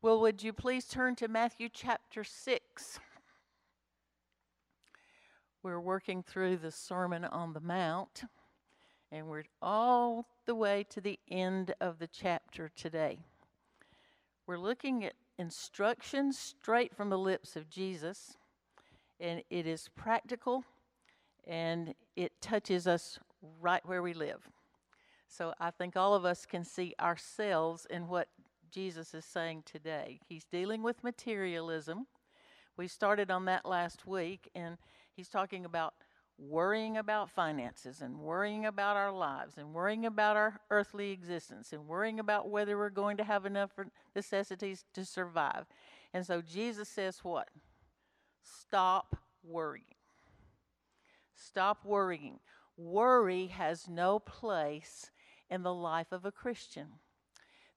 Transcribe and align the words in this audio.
Well, 0.00 0.20
would 0.20 0.44
you 0.44 0.52
please 0.52 0.84
turn 0.84 1.16
to 1.16 1.26
Matthew 1.26 1.68
chapter 1.68 2.22
6? 2.22 3.00
We're 5.64 5.80
working 5.80 6.22
through 6.22 6.58
the 6.58 6.70
Sermon 6.70 7.24
on 7.24 7.52
the 7.52 7.60
Mount, 7.60 8.22
and 9.10 9.26
we're 9.26 9.42
all 9.60 10.28
the 10.46 10.54
way 10.54 10.86
to 10.90 11.00
the 11.00 11.18
end 11.28 11.74
of 11.80 11.98
the 11.98 12.06
chapter 12.06 12.70
today. 12.76 13.18
We're 14.46 14.60
looking 14.60 15.04
at 15.04 15.14
instructions 15.36 16.38
straight 16.38 16.94
from 16.94 17.10
the 17.10 17.18
lips 17.18 17.56
of 17.56 17.68
Jesus, 17.68 18.36
and 19.18 19.42
it 19.50 19.66
is 19.66 19.90
practical 19.96 20.62
and 21.44 21.92
it 22.14 22.40
touches 22.40 22.86
us 22.86 23.18
right 23.60 23.84
where 23.84 24.02
we 24.02 24.14
live. 24.14 24.48
So 25.26 25.54
I 25.58 25.72
think 25.72 25.96
all 25.96 26.14
of 26.14 26.24
us 26.24 26.46
can 26.46 26.64
see 26.64 26.94
ourselves 27.00 27.84
in 27.90 28.06
what 28.06 28.28
Jesus 28.70 29.14
is 29.14 29.24
saying 29.24 29.62
today. 29.64 30.20
He's 30.28 30.44
dealing 30.44 30.82
with 30.82 31.04
materialism. 31.04 32.06
We 32.76 32.88
started 32.88 33.30
on 33.30 33.46
that 33.46 33.66
last 33.66 34.06
week, 34.06 34.48
and 34.54 34.78
he's 35.14 35.28
talking 35.28 35.64
about 35.64 35.94
worrying 36.38 36.96
about 36.96 37.28
finances 37.28 38.00
and 38.00 38.18
worrying 38.20 38.64
about 38.64 38.96
our 38.96 39.10
lives 39.10 39.58
and 39.58 39.74
worrying 39.74 40.06
about 40.06 40.36
our 40.36 40.60
earthly 40.70 41.10
existence 41.10 41.72
and 41.72 41.88
worrying 41.88 42.20
about 42.20 42.48
whether 42.48 42.78
we're 42.78 42.90
going 42.90 43.16
to 43.16 43.24
have 43.24 43.44
enough 43.44 43.72
necessities 44.14 44.84
to 44.94 45.04
survive. 45.04 45.66
And 46.14 46.24
so 46.24 46.40
Jesus 46.40 46.88
says, 46.88 47.18
What? 47.22 47.48
Stop 48.42 49.16
worrying. 49.42 49.84
Stop 51.34 51.84
worrying. 51.84 52.38
Worry 52.76 53.46
has 53.46 53.88
no 53.88 54.20
place 54.20 55.10
in 55.50 55.62
the 55.62 55.74
life 55.74 56.12
of 56.12 56.24
a 56.24 56.32
Christian 56.32 56.86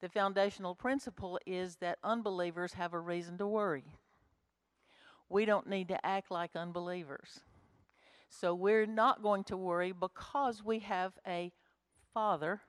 the 0.02 0.10
foundational 0.10 0.76
principle 0.76 1.40
is 1.46 1.78
that 1.78 2.00
unbelievers 2.04 2.74
have 2.74 2.94
a 2.94 3.00
reason 3.00 3.38
to 3.38 3.48
worry. 3.48 3.86
We 5.30 5.46
don't 5.46 5.70
need 5.70 5.88
to 5.90 6.06
act 6.06 6.32
like 6.32 6.56
unbelievers. 6.56 7.42
So 8.30 8.54
we're 8.54 8.86
not 8.86 9.22
going 9.22 9.44
to 9.46 9.58
worry 9.58 9.92
because 9.92 10.64
we 10.64 10.80
have 10.80 11.14
a 11.28 11.52
Father 12.14 12.62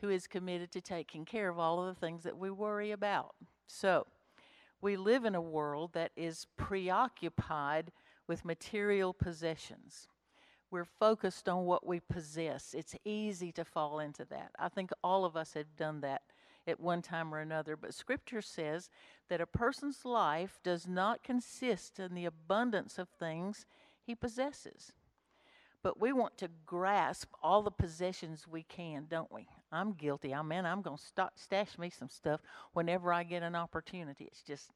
who 0.00 0.08
is 0.08 0.26
committed 0.26 0.70
to 0.72 0.80
taking 0.80 1.24
care 1.24 1.48
of 1.48 1.58
all 1.58 1.82
of 1.82 1.94
the 1.94 2.00
things 2.00 2.22
that 2.22 2.38
we 2.38 2.50
worry 2.50 2.92
about. 2.92 3.34
So 3.66 4.06
we 4.80 4.96
live 4.96 5.24
in 5.24 5.34
a 5.34 5.40
world 5.40 5.94
that 5.94 6.12
is 6.16 6.46
preoccupied 6.56 7.90
with 8.28 8.44
material 8.44 9.12
possessions. 9.12 10.08
We're 10.70 10.84
focused 10.84 11.48
on 11.48 11.64
what 11.64 11.86
we 11.86 12.00
possess. 12.00 12.74
It's 12.74 12.94
easy 13.04 13.52
to 13.52 13.64
fall 13.64 14.00
into 14.00 14.24
that. 14.26 14.50
I 14.58 14.68
think 14.68 14.90
all 15.02 15.24
of 15.24 15.36
us 15.36 15.54
have 15.54 15.76
done 15.76 16.00
that 16.02 16.22
at 16.66 16.80
one 16.80 17.02
time 17.02 17.34
or 17.34 17.38
another. 17.38 17.76
But 17.76 17.94
Scripture 17.94 18.42
says 18.42 18.90
that 19.28 19.40
a 19.40 19.46
person's 19.46 20.04
life 20.04 20.58
does 20.62 20.86
not 20.86 21.22
consist 21.22 21.98
in 21.98 22.14
the 22.14 22.24
abundance 22.24 22.98
of 22.98 23.08
things 23.08 23.66
he 24.02 24.14
possesses. 24.14 24.92
But 25.82 26.00
we 26.00 26.12
want 26.12 26.36
to 26.38 26.48
grasp 26.64 27.32
all 27.42 27.62
the 27.62 27.70
possessions 27.70 28.46
we 28.48 28.64
can, 28.64 29.06
don't 29.08 29.30
we? 29.30 29.46
I'm 29.70 29.92
guilty. 29.92 30.34
I 30.34 30.42
mean, 30.42 30.64
I'm 30.64 30.82
going 30.82 30.96
to 30.96 31.30
stash 31.36 31.78
me 31.78 31.90
some 31.90 32.08
stuff 32.08 32.40
whenever 32.72 33.12
I 33.12 33.22
get 33.22 33.42
an 33.42 33.54
opportunity. 33.54 34.24
It's 34.24 34.42
just 34.42 34.70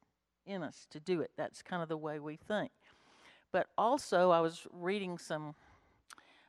in 0.45 0.63
us 0.63 0.87
to 0.91 0.99
do 0.99 1.21
it. 1.21 1.31
That's 1.37 1.61
kind 1.61 1.83
of 1.83 1.89
the 1.89 1.97
way 1.97 2.19
we 2.19 2.37
think. 2.37 2.71
But 3.51 3.67
also, 3.77 4.31
I 4.31 4.39
was 4.39 4.65
reading 4.71 5.17
some 5.17 5.55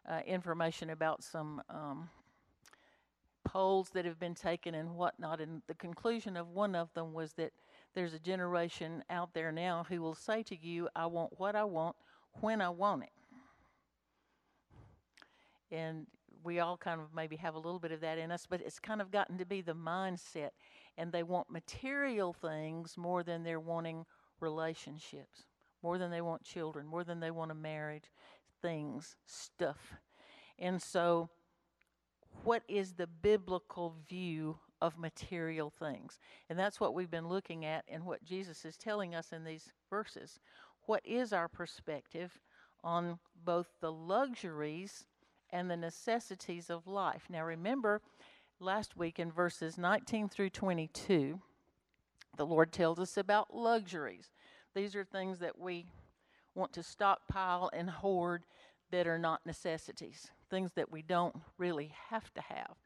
uh, 0.08 0.20
information 0.26 0.90
about 0.90 1.22
some 1.24 1.62
um, 1.68 2.08
polls 3.52 3.90
that 3.90 4.06
have 4.06 4.18
been 4.18 4.34
taken 4.34 4.74
and 4.74 4.94
whatnot. 4.94 5.40
And 5.40 5.60
the 5.66 5.74
conclusion 5.74 6.36
of 6.36 6.48
one 6.48 6.74
of 6.74 6.92
them 6.94 7.12
was 7.12 7.34
that 7.34 7.52
there's 7.94 8.14
a 8.14 8.18
generation 8.18 9.04
out 9.10 9.34
there 9.34 9.52
now 9.52 9.84
who 9.88 10.00
will 10.00 10.14
say 10.14 10.42
to 10.44 10.56
you, 10.58 10.88
I 10.96 11.06
want 11.06 11.38
what 11.38 11.54
I 11.54 11.64
want 11.64 11.96
when 12.40 12.62
I 12.62 12.70
want 12.70 13.02
it. 13.02 13.10
And 15.70 16.06
we 16.42 16.60
all 16.60 16.76
kind 16.78 17.00
of 17.00 17.08
maybe 17.14 17.36
have 17.36 17.54
a 17.54 17.58
little 17.58 17.78
bit 17.78 17.92
of 17.92 18.00
that 18.00 18.18
in 18.18 18.30
us, 18.30 18.46
but 18.48 18.62
it's 18.62 18.78
kind 18.78 19.02
of 19.02 19.10
gotten 19.10 19.36
to 19.38 19.44
be 19.44 19.60
the 19.60 19.74
mindset. 19.74 20.50
And 20.96 21.12
they 21.12 21.22
want 21.22 21.50
material 21.50 22.32
things 22.32 22.96
more 22.96 23.22
than 23.22 23.42
they're 23.42 23.60
wanting 23.60 24.06
relationships, 24.40 25.44
more 25.82 25.98
than 25.98 26.10
they 26.10 26.22
want 26.22 26.42
children, 26.42 26.86
more 26.86 27.04
than 27.04 27.20
they 27.20 27.30
want 27.30 27.50
a 27.50 27.54
marriage, 27.54 28.10
things, 28.62 29.16
stuff. 29.26 29.94
And 30.58 30.80
so 30.80 31.28
what 32.44 32.62
is 32.68 32.92
the 32.92 33.06
biblical 33.06 33.94
view 34.08 34.58
of 34.80 34.98
material 34.98 35.70
things? 35.70 36.18
And 36.50 36.58
that's 36.58 36.80
what 36.80 36.94
we've 36.94 37.10
been 37.10 37.28
looking 37.28 37.64
at 37.64 37.84
and 37.88 38.04
what 38.04 38.24
Jesus 38.24 38.64
is 38.64 38.76
telling 38.76 39.14
us 39.14 39.32
in 39.32 39.44
these 39.44 39.72
verses. 39.88 40.40
What 40.86 41.02
is 41.04 41.32
our 41.32 41.48
perspective 41.48 42.40
on 42.82 43.18
both 43.44 43.68
the 43.80 43.92
luxuries 43.92 45.06
and 45.50 45.70
the 45.70 45.76
necessities 45.76 46.70
of 46.70 46.86
life? 46.86 47.26
Now, 47.30 47.44
remember 47.44 48.00
last 48.58 48.96
week 48.96 49.18
in 49.18 49.30
verses 49.30 49.78
19 49.78 50.28
through 50.28 50.50
22, 50.50 51.40
the 52.36 52.46
Lord 52.46 52.72
tells 52.72 52.98
us 52.98 53.16
about 53.16 53.54
luxuries. 53.54 54.30
These 54.74 54.96
are 54.96 55.04
things 55.04 55.38
that 55.40 55.58
we 55.58 55.86
want 56.54 56.72
to 56.72 56.82
stockpile 56.82 57.70
and 57.72 57.88
hoard 57.88 58.44
that 58.90 59.06
are 59.06 59.18
not 59.18 59.44
necessities, 59.46 60.30
things 60.52 60.72
that 60.74 60.92
we 60.92 61.00
don't 61.00 61.34
really 61.56 61.92
have 62.10 62.32
to 62.34 62.42
have. 62.42 62.76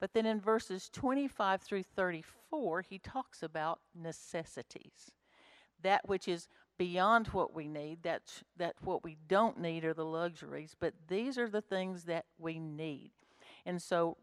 But 0.00 0.12
then 0.12 0.26
in 0.26 0.40
verses 0.40 0.90
25 0.92 1.62
through 1.62 1.84
34, 1.84 2.82
he 2.82 2.98
talks 2.98 3.44
about 3.44 3.78
necessities. 3.94 5.12
That 5.82 6.08
which 6.08 6.26
is 6.26 6.48
beyond 6.78 7.28
what 7.28 7.54
we 7.54 7.68
need, 7.68 7.98
that's 8.02 8.42
that 8.56 8.74
what 8.82 9.04
we 9.04 9.16
don't 9.28 9.60
need 9.60 9.84
are 9.84 9.94
the 9.94 10.04
luxuries, 10.04 10.74
but 10.78 10.94
these 11.06 11.38
are 11.38 11.48
the 11.48 11.60
things 11.60 12.04
that 12.04 12.24
we 12.38 12.58
need. 12.58 13.12
And 13.64 13.80
so 13.80 14.16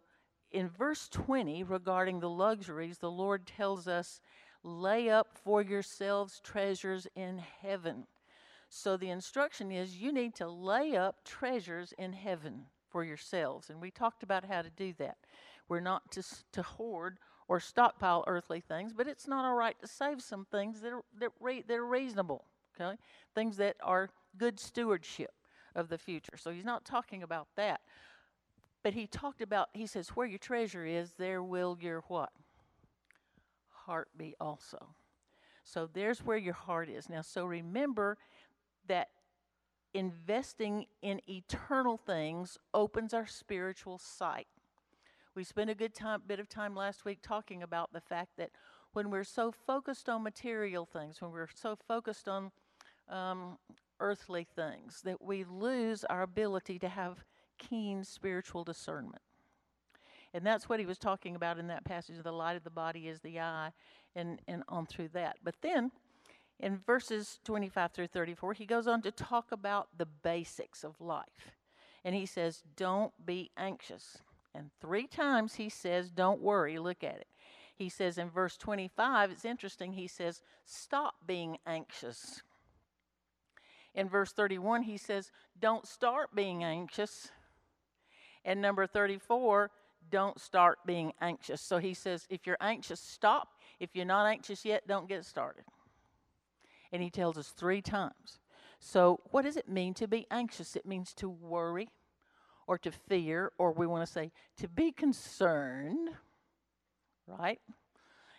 in 0.52 0.68
verse 0.68 1.08
20 1.08 1.64
regarding 1.64 2.20
the 2.20 2.30
luxuries, 2.30 2.98
the 2.98 3.12
Lord 3.12 3.48
tells 3.48 3.88
us, 3.88 4.20
lay 4.62 5.10
up 5.10 5.30
for 5.34 5.62
yourselves 5.62 6.42
treasures 6.44 7.08
in 7.16 7.42
heaven 7.62 8.06
so 8.70 8.98
the 8.98 9.10
instruction 9.10 9.72
is 9.72 9.98
you 9.98 10.12
need 10.12 10.36
to 10.36 10.48
lay 10.48 10.96
up 10.96 11.24
treasures 11.24 11.92
in 11.98 12.14
heaven 12.14 12.66
for 12.90 13.04
yourselves. 13.04 13.70
And 13.70 13.82
we 13.82 13.92
talked 13.92 14.24
about 14.24 14.46
how 14.46 14.62
to 14.62 14.70
do 14.70 14.94
that. 15.00 15.18
We're 15.68 15.80
not 15.80 16.12
to, 16.12 16.24
to 16.54 16.62
hoard 16.62 17.20
or 17.48 17.60
stockpile 17.60 18.24
earthly 18.28 18.60
things, 18.60 18.94
but 18.94 19.08
it's 19.08 19.28
not 19.28 19.46
all 19.46 19.56
right 19.56 19.80
to 19.82 19.88
save 19.88 20.22
some 20.22 20.46
things 20.46 20.82
that 20.82 20.94
are, 20.94 21.04
that, 21.20 21.32
re, 21.40 21.64
that 21.68 21.78
are 21.78 21.86
reasonable, 21.86 22.46
okay? 22.80 22.98
Things 23.34 23.58
that 23.58 23.76
are 23.84 24.10
good 24.38 24.60
stewardship 24.60 25.32
of 25.76 25.90
the 25.90 25.98
future. 25.98 26.38
So 26.38 26.52
he's 26.52 26.66
not 26.66 26.86
talking 26.86 27.24
about 27.24 27.48
that. 27.56 27.82
But 28.84 28.94
he 28.94 29.08
talked 29.08 29.42
about, 29.42 29.70
he 29.74 29.86
says, 29.88 30.10
where 30.10 30.28
your 30.28 30.40
treasure 30.40 30.86
is, 30.86 31.14
there 31.18 31.44
will 31.44 31.78
your 31.82 32.04
what? 32.08 32.32
Heart 33.70 34.10
be 34.18 34.36
also. 34.40 34.96
So 35.64 35.90
there's 35.92 36.20
where 36.20 36.38
your 36.38 36.54
heart 36.54 36.90
is. 36.90 37.10
Now, 37.10 37.22
so 37.22 37.46
remember, 37.46 38.18
that 38.90 39.10
investing 39.94 40.86
in 41.02 41.22
eternal 41.28 41.98
things 41.98 42.58
opens 42.74 43.14
our 43.14 43.28
spiritual 43.28 43.98
sight. 43.98 44.48
We 45.36 45.44
spent 45.44 45.70
a 45.70 45.76
good 45.76 45.94
time, 45.94 46.22
bit 46.28 46.40
of 46.40 46.50
time 46.50 46.76
last 46.76 47.06
week 47.06 47.20
talking 47.22 47.64
about 47.64 47.94
the 47.94 48.02
fact 48.02 48.32
that 48.38 48.52
when 48.94 49.10
we're 49.10 49.24
so 49.24 49.52
focused 49.52 50.10
on 50.10 50.24
material 50.24 50.86
things, 50.86 51.22
when 51.22 51.32
we're 51.32 51.48
so 51.54 51.76
focused 51.76 52.28
on 52.28 52.52
um, 53.10 53.58
earthly 54.00 54.48
things, 54.56 55.02
that 55.04 55.22
we 55.22 55.44
lose 55.44 56.04
our 56.06 56.24
ability 56.24 56.80
to 56.80 56.90
have 56.90 57.24
keen 57.58 58.04
spiritual 58.04 58.64
discernment. 58.64 59.22
And 60.34 60.46
that's 60.46 60.70
what 60.70 60.80
he 60.80 60.86
was 60.86 60.98
talking 60.98 61.36
about 61.36 61.58
in 61.58 61.68
that 61.68 61.86
passage. 61.86 62.16
The 62.22 62.32
light 62.32 62.56
of 62.56 62.64
the 62.64 62.70
body 62.70 63.08
is 63.08 63.20
the 63.22 63.40
eye, 63.40 63.72
and, 64.16 64.42
and 64.48 64.64
on 64.68 64.86
through 64.86 65.10
that. 65.10 65.38
But 65.44 65.56
then 65.62 65.92
in 66.60 66.78
verses 66.78 67.40
25 67.46 67.92
through 67.92 68.08
34, 68.08 68.54
he 68.54 68.66
goes 68.66 68.88
on 68.88 69.02
to 69.04 69.12
talk 69.12 69.52
about 69.52 69.88
the 69.98 70.06
basics 70.06 70.84
of 70.84 71.00
life. 71.00 71.56
And 72.04 72.14
he 72.16 72.26
says, 72.26 72.64
Don't 72.76 73.14
be 73.26 73.52
anxious. 73.58 74.18
And 74.54 74.72
three 74.82 75.08
times 75.08 75.56
he 75.56 75.70
says, 75.70 76.12
Don't 76.12 76.42
worry. 76.42 76.78
Look 76.78 77.04
at 77.04 77.16
it. 77.16 77.28
He 77.76 77.88
says 77.88 78.18
in 78.18 78.30
verse 78.30 78.58
25, 78.58 79.32
it's 79.32 79.46
interesting, 79.46 79.94
he 79.94 80.08
says, 80.08 80.42
Stop 80.66 81.16
being 81.26 81.58
anxious. 81.66 82.42
In 83.96 84.10
verse 84.10 84.34
31, 84.34 84.84
he 84.84 84.98
says, 84.98 85.32
Don't 85.60 85.88
start 85.88 86.36
being 86.36 86.64
anxious. 86.64 87.30
And 88.44 88.62
number 88.62 88.86
34, 88.86 89.72
don't 90.12 90.40
start 90.40 90.80
being 90.86 91.14
anxious. 91.22 91.62
So 91.62 91.78
he 91.78 91.94
says, 91.94 92.28
If 92.30 92.46
you're 92.46 92.58
anxious, 92.60 93.00
stop. 93.00 93.50
If 93.80 93.92
you're 93.94 94.06
not 94.06 94.26
anxious 94.26 94.66
yet, 94.66 94.86
don't 94.88 95.08
get 95.08 95.24
started. 95.24 95.64
And 96.92 97.02
he 97.04 97.10
tells 97.10 97.38
us 97.38 97.50
three 97.50 97.82
times. 97.82 98.40
So, 98.80 99.20
what 99.32 99.44
does 99.44 99.58
it 99.58 99.68
mean 99.68 99.94
to 99.96 100.08
be 100.08 100.26
anxious? 100.32 100.76
It 100.76 100.86
means 100.86 101.14
to 101.16 101.30
worry 101.30 101.90
or 102.68 102.78
to 102.78 102.92
fear, 102.92 103.52
or 103.58 103.72
we 103.72 103.88
want 103.88 104.06
to 104.06 104.12
say 104.12 104.32
to 104.58 104.68
be 104.68 104.92
concerned, 104.92 106.10
right? 107.28 107.60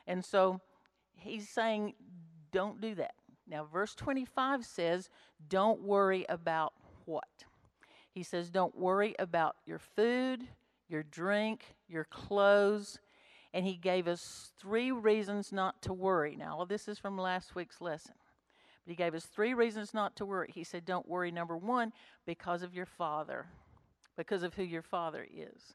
And 0.07 0.25
so 0.25 0.61
he's 1.17 1.49
saying, 1.49 1.95
don't 2.53 2.81
do 2.81 2.95
that. 2.95 3.15
Now, 3.47 3.65
verse 3.65 3.95
25 3.95 4.65
says, 4.65 5.11
don't 5.49 5.83
worry 5.83 6.25
about 6.29 6.73
what? 7.05 7.45
He 8.13 8.23
says, 8.23 8.51
don't 8.51 8.77
worry 8.77 9.15
about 9.19 9.57
your 9.67 9.79
food, 9.79 10.43
your 10.89 11.03
drink, 11.03 11.65
your 11.89 12.05
clothes. 12.05 12.99
And 13.53 13.67
he 13.67 13.75
gave 13.77 14.07
us 14.07 14.53
three 14.61 14.93
reasons 14.93 15.53
not 15.53 15.83
to 15.83 15.93
worry. 15.93 16.37
Now, 16.37 16.59
all 16.59 16.67
this 16.67 16.87
is 16.87 16.99
from 16.99 17.19
last 17.19 17.57
week's 17.57 17.81
lesson. 17.81 18.15
But 18.91 18.99
he 18.99 19.05
gave 19.05 19.15
us 19.15 19.27
three 19.27 19.55
reasons 19.55 19.95
not 19.95 20.17
to 20.17 20.27
worry. 20.27 20.51
He 20.53 20.65
said, 20.65 20.85
Don't 20.85 21.09
worry, 21.09 21.31
number 21.31 21.57
one, 21.57 21.93
because 22.27 22.65
of 22.65 22.75
your 22.75 22.87
father, 22.87 23.47
because 24.17 24.43
of 24.43 24.55
who 24.55 24.65
your 24.65 24.83
father 24.83 25.25
is. 25.33 25.75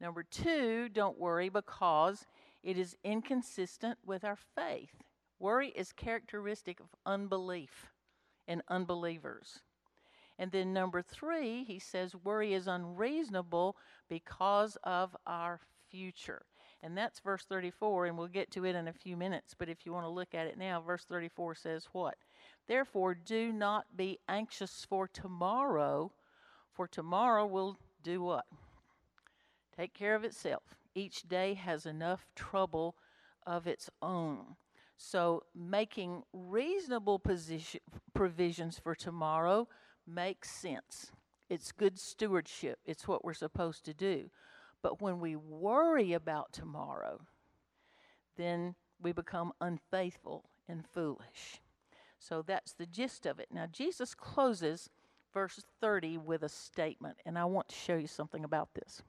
Number 0.00 0.22
two, 0.22 0.88
don't 0.88 1.18
worry 1.18 1.50
because 1.50 2.24
it 2.62 2.78
is 2.78 2.96
inconsistent 3.04 3.98
with 4.06 4.24
our 4.24 4.38
faith. 4.54 5.02
Worry 5.38 5.68
is 5.76 5.92
characteristic 5.92 6.80
of 6.80 6.86
unbelief 7.04 7.90
and 8.48 8.62
unbelievers. 8.68 9.58
And 10.38 10.50
then 10.50 10.72
number 10.72 11.02
three, 11.02 11.64
he 11.64 11.78
says 11.78 12.14
worry 12.24 12.54
is 12.54 12.66
unreasonable 12.66 13.76
because 14.08 14.78
of 14.82 15.14
our 15.26 15.60
future. 15.90 16.46
And 16.82 16.96
that's 16.96 17.20
verse 17.20 17.44
34, 17.44 18.06
and 18.06 18.16
we'll 18.16 18.28
get 18.28 18.50
to 18.52 18.64
it 18.64 18.74
in 18.74 18.88
a 18.88 18.92
few 18.92 19.16
minutes. 19.16 19.54
But 19.58 19.68
if 19.68 19.84
you 19.84 19.92
want 19.92 20.06
to 20.06 20.10
look 20.10 20.34
at 20.34 20.46
it 20.46 20.56
now, 20.56 20.80
verse 20.80 21.04
34 21.04 21.54
says 21.54 21.88
what? 21.92 22.16
Therefore, 22.70 23.16
do 23.16 23.52
not 23.52 23.96
be 23.96 24.20
anxious 24.28 24.86
for 24.88 25.08
tomorrow, 25.08 26.12
for 26.72 26.86
tomorrow 26.86 27.44
will 27.44 27.76
do 28.04 28.22
what? 28.22 28.44
Take 29.76 29.92
care 29.92 30.14
of 30.14 30.22
itself. 30.22 30.62
Each 30.94 31.24
day 31.24 31.54
has 31.54 31.84
enough 31.84 32.28
trouble 32.36 32.94
of 33.44 33.66
its 33.66 33.90
own. 34.00 34.54
So, 34.96 35.42
making 35.52 36.22
reasonable 36.32 37.18
position, 37.18 37.80
provisions 38.14 38.78
for 38.78 38.94
tomorrow 38.94 39.66
makes 40.06 40.48
sense. 40.48 41.10
It's 41.48 41.72
good 41.72 41.98
stewardship, 41.98 42.78
it's 42.84 43.08
what 43.08 43.24
we're 43.24 43.34
supposed 43.34 43.84
to 43.86 43.94
do. 43.94 44.30
But 44.80 45.02
when 45.02 45.18
we 45.18 45.34
worry 45.34 46.12
about 46.12 46.52
tomorrow, 46.52 47.22
then 48.36 48.76
we 49.02 49.10
become 49.10 49.54
unfaithful 49.60 50.44
and 50.68 50.86
foolish. 50.86 51.60
So 52.20 52.42
that's 52.46 52.72
the 52.72 52.86
gist 52.86 53.26
of 53.26 53.40
it. 53.40 53.48
Now, 53.50 53.66
Jesus 53.66 54.14
closes 54.14 54.90
verse 55.32 55.64
30 55.80 56.18
with 56.18 56.42
a 56.42 56.48
statement, 56.48 57.16
and 57.24 57.38
I 57.38 57.46
want 57.46 57.68
to 57.70 57.74
show 57.74 57.96
you 57.96 58.06
something 58.06 58.44
about 58.44 58.74
this. 58.74 59.02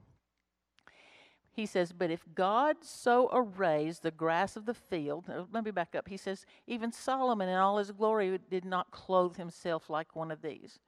He 1.52 1.66
says, 1.66 1.92
But 1.92 2.10
if 2.10 2.24
God 2.34 2.76
so 2.80 3.28
arrays 3.30 3.98
the 3.98 4.10
grass 4.10 4.56
of 4.56 4.64
the 4.64 4.74
field, 4.74 5.30
let 5.52 5.64
me 5.64 5.70
back 5.70 5.94
up. 5.94 6.08
He 6.08 6.16
says, 6.16 6.46
Even 6.66 6.90
Solomon 6.90 7.48
in 7.50 7.56
all 7.56 7.76
his 7.76 7.90
glory 7.90 8.38
did 8.50 8.64
not 8.64 8.90
clothe 8.90 9.36
himself 9.36 9.90
like 9.90 10.16
one 10.16 10.30
of 10.30 10.40
these. 10.40 10.80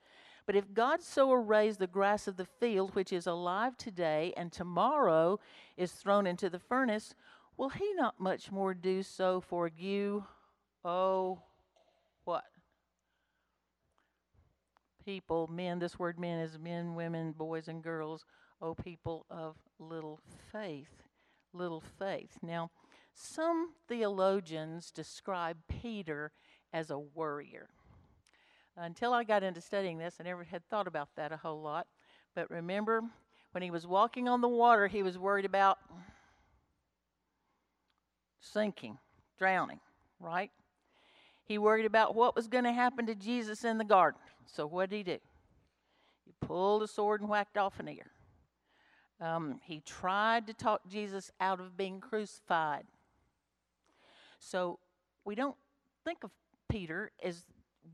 But 0.47 0.57
if 0.57 0.73
God 0.73 1.03
so 1.03 1.33
arrays 1.33 1.77
the 1.77 1.87
grass 1.87 2.27
of 2.27 2.37
the 2.37 2.47
field, 2.47 2.95
which 2.95 3.13
is 3.13 3.27
alive 3.27 3.77
today 3.77 4.33
and 4.37 4.51
tomorrow 4.51 5.39
is 5.77 5.93
thrown 5.93 6.27
into 6.27 6.49
the 6.49 6.59
furnace, 6.59 7.15
will 7.57 7.71
he 7.71 7.93
not 7.95 8.19
much 8.19 8.51
more 8.51 8.73
do 8.73 9.03
so 9.03 9.41
for 9.41 9.69
you, 9.69 10.25
oh, 10.85 11.43
what? 12.25 12.45
People, 15.05 15.49
men, 15.49 15.79
this 15.79 15.99
word 15.99 16.19
men 16.19 16.39
is 16.41 16.59
men, 16.59 16.95
women, 16.95 17.33
boys, 17.33 17.69
and 17.69 17.83
girls, 17.83 18.25
oh, 18.63 18.75
people 18.75 19.27
of 19.31 19.57
little 19.79 20.21
faith. 20.51 21.03
Little 21.53 21.83
faith. 21.99 22.39
Now, 22.43 22.71
some 23.13 23.71
theologians 23.87 24.91
describe 24.91 25.59
Peter 25.69 26.33
as 26.73 26.91
a 26.91 26.99
worrier. 26.99 27.69
Until 28.77 29.13
I 29.13 29.23
got 29.23 29.43
into 29.43 29.61
studying 29.61 29.99
this, 29.99 30.17
I 30.19 30.25
never 30.25 30.43
had 30.43 30.69
thought 30.69 30.89
about 30.89 31.11
that 31.17 31.33
a 31.33 31.37
whole 31.37 31.63
lot. 31.63 31.87
But 32.35 32.51
remember, 32.51 33.03
when 33.53 33.63
he 33.63 33.71
was 33.71 33.87
walking 33.87 34.29
on 34.29 34.41
the 34.41 34.49
water, 34.49 34.89
he 34.89 35.05
was 35.05 35.17
worried 35.17 35.45
about 35.45 35.79
sinking, 38.41 38.99
drowning, 39.39 39.79
right? 40.19 40.51
He 41.45 41.59
worried 41.59 41.87
about 41.87 42.17
what 42.17 42.35
was 42.35 42.49
going 42.49 42.65
to 42.65 42.73
happen 42.73 43.07
to 43.07 43.15
Jesus 43.15 43.65
in 43.65 43.79
the 43.79 43.85
garden. 43.85 44.21
So 44.47 44.67
what 44.67 44.91
did 44.91 44.97
he 44.97 45.03
do? 45.03 45.19
He 46.25 46.33
pulled 46.41 46.83
a 46.83 46.89
sword 46.89 47.21
and 47.21 47.29
whacked 47.29 47.57
off 47.57 47.81
an 47.81 47.89
ear. 47.89 48.11
Um, 49.21 49.61
he 49.63 49.81
tried 49.81 50.47
to 50.49 50.55
talk 50.55 50.83
Jesus 50.89 51.31
out 51.41 51.61
of 51.61 51.77
being 51.77 52.01
crucified. 52.01 52.85
So 54.39 54.79
we 55.25 55.35
don't 55.35 55.57
think 56.05 56.25
of 56.25 56.31
Peter 56.69 57.11
as 57.23 57.45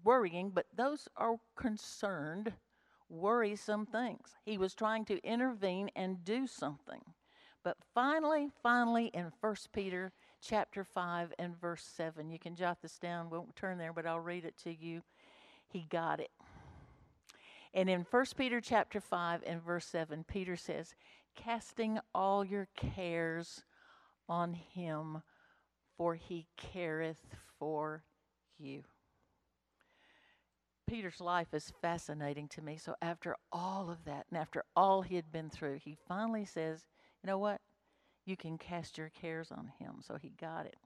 worrying, 0.04 0.50
but 0.50 0.66
those 0.74 1.08
are 1.16 1.36
concerned, 1.56 2.52
worrisome 3.08 3.86
things. 3.86 4.36
He 4.44 4.58
was 4.58 4.74
trying 4.74 5.04
to 5.06 5.24
intervene 5.24 5.90
and 5.94 6.24
do 6.24 6.46
something. 6.46 7.02
But 7.62 7.76
finally, 7.94 8.48
finally, 8.62 9.06
in 9.08 9.32
1 9.40 9.56
Peter 9.72 10.12
chapter 10.40 10.82
5 10.82 11.34
and 11.38 11.60
verse 11.60 11.84
7, 11.84 12.30
you 12.30 12.38
can 12.38 12.56
jot 12.56 12.78
this 12.80 12.98
down, 12.98 13.28
won't 13.28 13.54
turn 13.54 13.76
there, 13.76 13.92
but 13.92 14.06
I'll 14.06 14.20
read 14.20 14.44
it 14.44 14.56
to 14.64 14.74
you. 14.74 15.02
He 15.68 15.86
got 15.90 16.20
it. 16.20 16.30
And 17.72 17.88
in 17.88 18.06
1 18.10 18.24
Peter 18.36 18.60
chapter 18.60 19.00
5 19.00 19.42
and 19.46 19.62
verse 19.62 19.86
7, 19.86 20.24
Peter 20.24 20.56
says, 20.56 20.94
Casting 21.36 22.00
all 22.14 22.44
your 22.44 22.68
cares 22.76 23.62
on 24.28 24.54
him, 24.54 25.22
for 25.96 26.14
he 26.14 26.46
careth 26.56 27.36
for 27.58 28.02
you. 28.58 28.82
Peter's 30.88 31.20
life 31.20 31.54
is 31.54 31.72
fascinating 31.80 32.48
to 32.48 32.62
me. 32.62 32.76
So 32.76 32.96
after 33.00 33.36
all 33.52 33.88
of 33.88 34.04
that, 34.06 34.26
and 34.28 34.38
after 34.38 34.64
all 34.74 35.02
he 35.02 35.14
had 35.14 35.30
been 35.30 35.48
through, 35.48 35.78
he 35.84 35.96
finally 36.08 36.44
says, 36.44 36.86
You 37.22 37.28
know 37.28 37.38
what? 37.38 37.60
You 38.26 38.36
can 38.36 38.58
cast 38.58 38.98
your 38.98 39.10
cares 39.10 39.52
on 39.52 39.70
him. 39.78 40.00
So 40.00 40.16
he 40.20 40.32
got 40.40 40.66
it. 40.66 40.76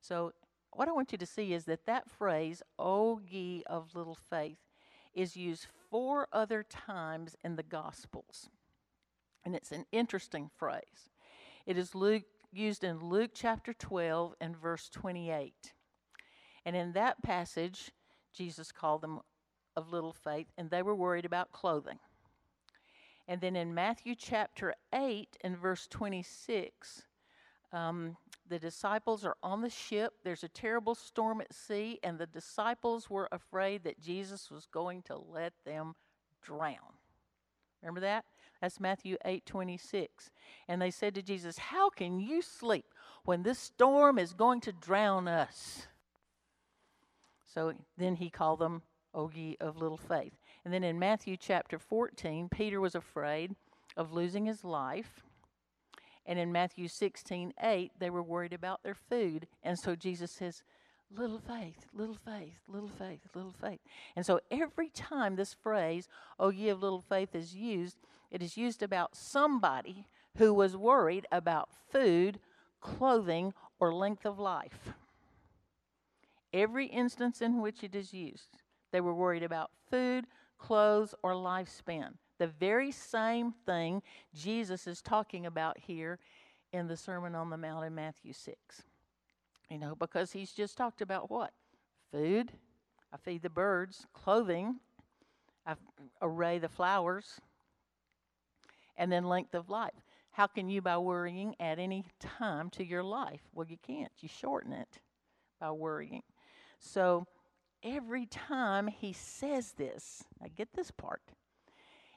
So 0.00 0.32
what 0.72 0.88
I 0.88 0.92
want 0.92 1.12
you 1.12 1.18
to 1.18 1.26
see 1.26 1.52
is 1.52 1.66
that 1.66 1.86
that 1.86 2.10
phrase, 2.10 2.62
O 2.80 3.20
ye 3.20 3.62
of 3.66 3.94
little 3.94 4.18
faith, 4.28 4.58
is 5.14 5.36
used 5.36 5.68
four 5.94 6.26
other 6.32 6.64
times 6.64 7.36
in 7.44 7.54
the 7.54 7.62
Gospels. 7.62 8.48
And 9.44 9.54
it's 9.54 9.70
an 9.70 9.84
interesting 9.92 10.50
phrase. 10.56 11.08
It 11.66 11.78
is 11.78 11.94
Luke, 11.94 12.24
used 12.50 12.82
in 12.82 12.98
Luke 12.98 13.30
chapter 13.32 13.72
12 13.72 14.34
and 14.40 14.56
verse 14.56 14.88
28. 14.88 15.72
And 16.66 16.74
in 16.74 16.94
that 16.94 17.22
passage, 17.22 17.92
Jesus 18.32 18.72
called 18.72 19.02
them 19.02 19.20
of 19.76 19.92
little 19.92 20.12
faith, 20.12 20.48
and 20.58 20.68
they 20.68 20.82
were 20.82 20.96
worried 20.96 21.24
about 21.24 21.52
clothing. 21.52 22.00
And 23.28 23.40
then 23.40 23.54
in 23.54 23.72
Matthew 23.72 24.16
chapter 24.16 24.74
8 24.92 25.36
and 25.42 25.56
verse 25.56 25.86
26, 25.86 27.02
um, 27.72 28.16
the 28.48 28.58
disciples 28.58 29.24
are 29.24 29.36
on 29.42 29.62
the 29.62 29.70
ship. 29.70 30.14
There's 30.22 30.44
a 30.44 30.48
terrible 30.48 30.94
storm 30.94 31.40
at 31.40 31.54
sea, 31.54 31.98
and 32.02 32.18
the 32.18 32.26
disciples 32.26 33.08
were 33.08 33.28
afraid 33.32 33.84
that 33.84 34.00
Jesus 34.00 34.50
was 34.50 34.66
going 34.66 35.02
to 35.02 35.16
let 35.16 35.52
them 35.64 35.94
drown. 36.42 36.98
Remember 37.82 38.00
that? 38.00 38.24
That's 38.60 38.80
Matthew 38.80 39.16
8 39.24 39.44
26. 39.44 40.30
And 40.68 40.80
they 40.80 40.90
said 40.90 41.14
to 41.14 41.22
Jesus, 41.22 41.58
How 41.58 41.90
can 41.90 42.20
you 42.20 42.42
sleep 42.42 42.86
when 43.24 43.42
this 43.42 43.58
storm 43.58 44.18
is 44.18 44.32
going 44.32 44.60
to 44.62 44.72
drown 44.72 45.28
us? 45.28 45.86
So 47.46 47.74
then 47.96 48.16
he 48.16 48.30
called 48.30 48.58
them 48.58 48.82
O 49.14 49.30
ye 49.32 49.56
of 49.60 49.76
little 49.76 49.98
faith. 49.98 50.32
And 50.64 50.72
then 50.72 50.82
in 50.82 50.98
Matthew 50.98 51.36
chapter 51.36 51.78
14, 51.78 52.48
Peter 52.48 52.80
was 52.80 52.94
afraid 52.94 53.54
of 53.96 54.12
losing 54.12 54.46
his 54.46 54.64
life. 54.64 55.22
And 56.26 56.38
in 56.38 56.52
Matthew 56.52 56.88
16, 56.88 57.52
8, 57.62 57.92
they 57.98 58.10
were 58.10 58.22
worried 58.22 58.52
about 58.52 58.82
their 58.82 58.94
food. 58.94 59.46
And 59.62 59.78
so 59.78 59.94
Jesus 59.94 60.30
says, 60.30 60.62
Little 61.10 61.38
faith, 61.38 61.86
little 61.92 62.16
faith, 62.24 62.54
little 62.66 62.88
faith, 62.88 63.20
little 63.34 63.54
faith. 63.60 63.80
And 64.16 64.26
so 64.26 64.40
every 64.50 64.88
time 64.88 65.36
this 65.36 65.54
phrase, 65.54 66.08
oh, 66.40 66.48
ye 66.48 66.70
of 66.70 66.82
little 66.82 67.02
faith, 67.02 67.34
is 67.34 67.54
used, 67.54 67.98
it 68.30 68.42
is 68.42 68.56
used 68.56 68.82
about 68.82 69.14
somebody 69.14 70.08
who 70.38 70.52
was 70.52 70.76
worried 70.76 71.26
about 71.30 71.68
food, 71.92 72.40
clothing, 72.80 73.52
or 73.78 73.94
length 73.94 74.26
of 74.26 74.38
life. 74.38 74.94
Every 76.52 76.86
instance 76.86 77.40
in 77.40 77.60
which 77.60 77.84
it 77.84 77.94
is 77.94 78.12
used. 78.12 78.58
They 78.90 79.00
were 79.00 79.14
worried 79.14 79.42
about 79.42 79.70
food, 79.90 80.26
clothes, 80.58 81.14
or 81.22 81.32
lifespan. 81.32 82.14
The 82.44 82.50
very 82.50 82.92
same 82.92 83.52
thing 83.64 84.02
Jesus 84.34 84.86
is 84.86 85.00
talking 85.00 85.46
about 85.46 85.78
here 85.78 86.18
in 86.74 86.88
the 86.88 86.96
Sermon 86.96 87.34
on 87.34 87.48
the 87.48 87.56
Mount 87.56 87.86
in 87.86 87.94
Matthew 87.94 88.34
6. 88.34 88.82
You 89.70 89.78
know, 89.78 89.94
because 89.94 90.32
he's 90.32 90.52
just 90.52 90.76
talked 90.76 91.00
about 91.00 91.30
what? 91.30 91.54
Food, 92.12 92.52
I 93.10 93.16
feed 93.16 93.40
the 93.40 93.48
birds, 93.48 94.04
clothing, 94.12 94.80
I 95.64 95.76
array 96.20 96.58
the 96.58 96.68
flowers, 96.68 97.40
and 98.98 99.10
then 99.10 99.24
length 99.24 99.54
of 99.54 99.70
life. 99.70 100.04
How 100.32 100.46
can 100.46 100.68
you, 100.68 100.82
by 100.82 100.98
worrying, 100.98 101.56
add 101.58 101.78
any 101.78 102.04
time 102.20 102.68
to 102.72 102.84
your 102.84 103.02
life? 103.02 103.40
Well, 103.54 103.66
you 103.66 103.78
can't. 103.78 104.12
You 104.20 104.28
shorten 104.28 104.74
it. 104.74 104.98
by 105.58 105.70
worrying. 105.70 106.24
So 106.78 107.26
every 107.82 108.26
time 108.26 108.86
he 108.86 109.14
says 109.14 109.72
this, 109.72 110.24
I 110.42 110.48
get 110.48 110.74
this 110.74 110.90
part. 110.90 111.22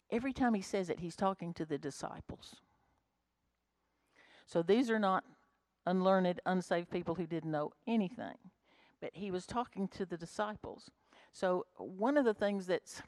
Every 0.09 0.33
time 0.33 0.53
he 0.53 0.61
says 0.61 0.89
it, 0.89 0.99
he's 0.99 1.15
talking 1.15 1.53
to 1.53 1.65
the 1.65 1.77
disciples. 1.77 2.55
So 4.45 4.61
these 4.61 4.89
are 4.89 4.99
not 4.99 5.25
unlearned, 5.85 6.39
unsaved 6.45 6.89
people 6.89 7.15
who 7.15 7.27
didn't 7.27 7.51
know 7.51 7.71
anything, 7.85 8.37
but 9.01 9.11
he 9.13 9.31
was 9.31 9.45
talking 9.45 9.87
to 9.89 10.05
the 10.05 10.17
disciples. 10.17 10.89
So 11.33 11.65
one 11.77 12.17
of 12.17 12.25
the 12.25 12.33
things 12.33 12.67
that's 12.67 13.01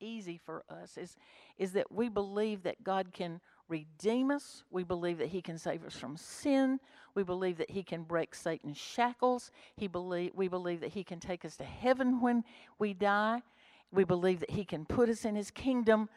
easy 0.00 0.38
for 0.38 0.64
us 0.68 0.96
is 0.96 1.16
is 1.56 1.72
that 1.72 1.90
we 1.90 2.08
believe 2.08 2.62
that 2.62 2.84
God 2.84 3.12
can 3.12 3.40
redeem 3.68 4.30
us. 4.30 4.64
We 4.70 4.84
believe 4.84 5.18
that 5.18 5.28
he 5.28 5.42
can 5.42 5.58
save 5.58 5.84
us 5.84 5.96
from 5.96 6.16
sin. 6.16 6.78
We 7.14 7.22
believe 7.22 7.58
that 7.58 7.70
he 7.70 7.82
can 7.82 8.04
break 8.04 8.34
Satan's 8.34 8.78
shackles. 8.78 9.50
He 9.76 9.88
believe 9.88 10.32
we 10.34 10.48
believe 10.48 10.80
that 10.80 10.92
he 10.92 11.04
can 11.04 11.20
take 11.20 11.44
us 11.44 11.56
to 11.56 11.64
heaven 11.64 12.20
when 12.20 12.44
we 12.78 12.94
die. 12.94 13.42
We 13.90 14.04
believe 14.04 14.40
that 14.40 14.50
he 14.50 14.64
can 14.64 14.84
put 14.84 15.08
us 15.08 15.24
in 15.24 15.34
his 15.34 15.50
kingdom. 15.50 16.08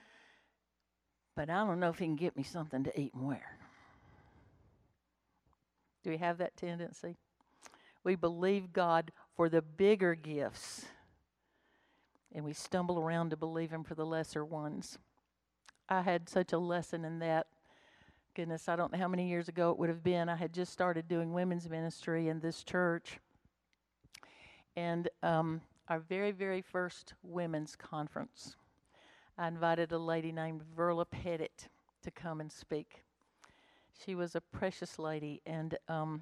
But 1.36 1.50
I 1.50 1.66
don't 1.66 1.80
know 1.80 1.90
if 1.90 2.00
he 2.00 2.06
can 2.06 2.16
get 2.16 2.36
me 2.36 2.44
something 2.44 2.84
to 2.84 3.00
eat 3.00 3.13
and 3.13 3.28
wear. 3.28 3.58
Do 6.04 6.10
we 6.10 6.18
have 6.18 6.40
that 6.40 6.58
tendency? 6.58 7.16
We 8.04 8.16
believe 8.16 8.74
God 8.74 9.12
for 9.36 9.50
the 9.50 9.62
bigger 9.62 10.16
gifts, 10.16 10.86
and 12.34 12.44
we 12.44 12.54
stumble 12.54 13.00
around 13.00 13.30
to 13.30 13.38
believe 13.38 13.72
Him 13.72 13.84
for 13.84 13.94
the 13.94 14.06
lesser 14.06 14.44
ones. 14.44 14.98
I 15.88 16.01
had 16.01 16.28
such 16.28 16.54
a 16.54 16.58
lesson 16.58 17.06
in 17.06 17.20
that. 17.20 17.48
Goodness, 18.34 18.70
I 18.70 18.75
don't 18.75 18.92
know 18.92 18.98
how 18.98 19.10
many 19.10 19.28
years 19.28 19.50
ago 19.50 19.72
it 19.72 19.78
would 19.78 19.90
have 19.90 20.04
been. 20.04 20.30
I 20.30 20.36
had 20.36 20.54
just 20.54 20.72
started 20.72 21.08
doing 21.08 21.34
women's 21.34 21.70
ministry 21.70 22.30
in 22.30 22.40
this 22.40 22.63
church. 22.63 23.20
And 24.75 25.10
um, 25.22 25.62
our 25.92 26.00
very, 26.00 26.32
very 26.32 26.62
first 26.62 27.16
women's 27.22 27.76
conference, 27.76 28.56
I 29.38 29.50
invited 29.50 29.92
a 29.92 29.98
lady 29.98 30.32
named 30.32 30.62
Verla 30.74 31.04
Pettit 31.04 31.68
to 32.02 32.10
come 32.10 32.40
and 32.40 32.50
speak. 32.50 33.04
She 34.06 34.16
was 34.16 34.34
a 34.34 34.40
precious 34.40 34.98
lady, 34.98 35.42
and 35.46 35.78
um, 35.90 36.22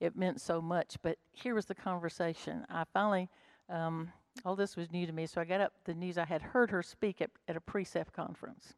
it 0.00 0.18
meant 0.18 0.42
so 0.42 0.60
much. 0.60 0.98
But 1.00 1.16
here 1.32 1.54
was 1.54 1.64
the 1.64 1.74
conversation. 1.74 2.66
I 2.68 2.84
finally, 2.92 3.30
um, 3.70 4.12
all 4.44 4.54
this 4.54 4.76
was 4.76 4.92
new 4.92 5.06
to 5.06 5.12
me, 5.12 5.24
so 5.24 5.40
I 5.40 5.46
got 5.46 5.62
up 5.62 5.72
the 5.84 5.94
news. 5.94 6.18
I 6.18 6.26
had 6.26 6.42
heard 6.42 6.70
her 6.70 6.82
speak 6.82 7.22
at, 7.22 7.30
at 7.48 7.56
a 7.56 7.62
precept 7.62 8.12
conference, 8.12 8.74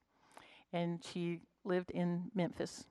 and 0.73 1.05
she 1.05 1.41
lived 1.65 1.91
in 1.91 2.31
Memphis. 2.33 2.85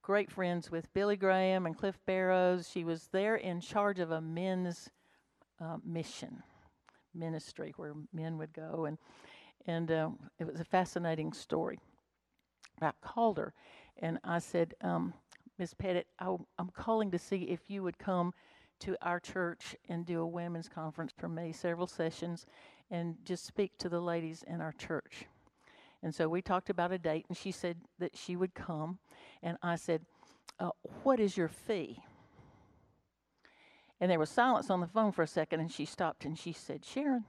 Great 0.00 0.30
friends 0.30 0.70
with 0.70 0.90
Billy 0.94 1.16
Graham 1.16 1.66
and 1.66 1.76
Cliff 1.76 1.98
Barrows. 2.06 2.70
She 2.72 2.82
was 2.82 3.08
there 3.12 3.36
in 3.36 3.60
charge 3.60 3.98
of 3.98 4.10
a 4.10 4.22
men's 4.22 4.88
uh, 5.60 5.76
mission 5.84 6.42
ministry 7.14 7.72
where 7.76 7.94
men 8.12 8.38
would 8.38 8.52
go, 8.52 8.86
and 8.86 8.98
and 9.66 9.90
uh, 9.90 10.10
it 10.38 10.46
was 10.46 10.60
a 10.60 10.64
fascinating 10.64 11.32
story. 11.32 11.78
I 12.82 12.92
called 13.00 13.38
her, 13.38 13.54
and 13.98 14.18
I 14.24 14.40
said, 14.40 14.74
um, 14.82 15.14
Miss 15.58 15.72
Pettit, 15.72 16.06
I, 16.18 16.36
I'm 16.58 16.70
calling 16.70 17.10
to 17.12 17.18
see 17.18 17.44
if 17.44 17.70
you 17.70 17.82
would 17.82 17.98
come 17.98 18.34
to 18.80 18.96
our 19.00 19.20
church 19.20 19.76
and 19.88 20.04
do 20.04 20.20
a 20.20 20.26
women's 20.26 20.68
conference 20.68 21.12
for 21.16 21.28
me, 21.28 21.52
several 21.52 21.86
sessions, 21.86 22.44
and 22.90 23.16
just 23.24 23.46
speak 23.46 23.78
to 23.78 23.88
the 23.88 24.00
ladies 24.00 24.44
in 24.46 24.60
our 24.60 24.72
church. 24.72 25.26
And 26.02 26.14
so 26.14 26.28
we 26.28 26.42
talked 26.42 26.68
about 26.68 26.92
a 26.92 26.98
date, 26.98 27.24
and 27.28 27.38
she 27.38 27.52
said 27.52 27.78
that 27.98 28.16
she 28.16 28.36
would 28.36 28.54
come. 28.54 28.98
And 29.42 29.56
I 29.62 29.76
said, 29.76 30.02
uh, 30.60 30.70
What 31.04 31.20
is 31.20 31.36
your 31.36 31.48
fee? 31.48 32.00
And 34.04 34.10
there 34.10 34.18
was 34.18 34.28
silence 34.28 34.68
on 34.68 34.80
the 34.80 34.86
phone 34.86 35.12
for 35.12 35.22
a 35.22 35.26
second, 35.26 35.60
and 35.60 35.72
she 35.72 35.86
stopped 35.86 36.26
and 36.26 36.38
she 36.38 36.52
said, 36.52 36.84
Sharon, 36.84 37.24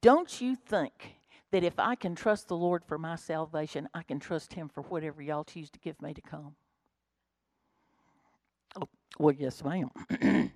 don't 0.00 0.40
you 0.40 0.54
think 0.54 1.16
that 1.50 1.64
if 1.64 1.76
I 1.80 1.96
can 1.96 2.14
trust 2.14 2.46
the 2.46 2.56
Lord 2.56 2.84
for 2.84 2.98
my 2.98 3.16
salvation, 3.16 3.88
I 3.92 4.04
can 4.04 4.20
trust 4.20 4.52
Him 4.52 4.68
for 4.68 4.82
whatever 4.82 5.20
y'all 5.20 5.42
choose 5.42 5.68
to 5.70 5.80
give 5.80 6.00
me 6.00 6.14
to 6.14 6.20
come? 6.20 6.54
Oh, 8.80 8.88
well, 9.18 9.34
yes, 9.36 9.64
ma'am. 9.64 9.90
and 10.20 10.52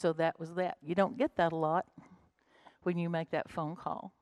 so 0.00 0.12
that 0.14 0.40
was 0.40 0.52
that. 0.54 0.78
You 0.82 0.96
don't 0.96 1.16
get 1.16 1.36
that 1.36 1.52
a 1.52 1.56
lot 1.56 1.86
when 2.82 2.98
you 2.98 3.08
make 3.08 3.30
that 3.30 3.48
phone 3.48 3.76
call. 3.76 4.12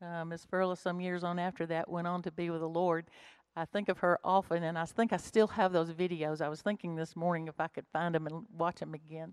Uh, 0.00 0.24
Miss 0.24 0.46
Verla, 0.46 0.78
some 0.78 1.00
years 1.00 1.24
on 1.24 1.40
after 1.40 1.66
that, 1.66 1.90
went 1.90 2.06
on 2.06 2.22
to 2.22 2.30
be 2.30 2.50
with 2.50 2.60
the 2.60 2.68
Lord. 2.68 3.10
I 3.56 3.64
think 3.64 3.88
of 3.88 3.98
her 4.00 4.18
often, 4.22 4.62
and 4.62 4.78
I 4.78 4.84
think 4.84 5.14
I 5.14 5.16
still 5.16 5.46
have 5.48 5.72
those 5.72 5.90
videos. 5.90 6.42
I 6.42 6.50
was 6.50 6.60
thinking 6.60 6.94
this 6.94 7.16
morning 7.16 7.48
if 7.48 7.58
I 7.58 7.68
could 7.68 7.86
find 7.90 8.14
them 8.14 8.26
and 8.26 8.44
watch 8.54 8.80
them 8.80 8.92
again. 8.92 9.32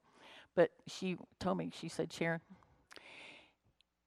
But 0.56 0.72
she 0.88 1.18
told 1.40 1.58
me, 1.58 1.72
she 1.78 1.90
said, 1.90 2.14
Sharon, 2.14 2.40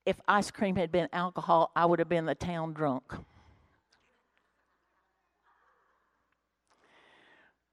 if 0.07 0.19
ice 0.27 0.51
cream 0.51 0.77
had 0.77 0.91
been 0.91 1.09
alcohol, 1.13 1.71
I 1.77 1.85
would 1.85 1.99
have 1.99 2.09
been 2.09 2.25
the 2.25 2.35
town 2.35 2.73
drunk. 2.73 3.13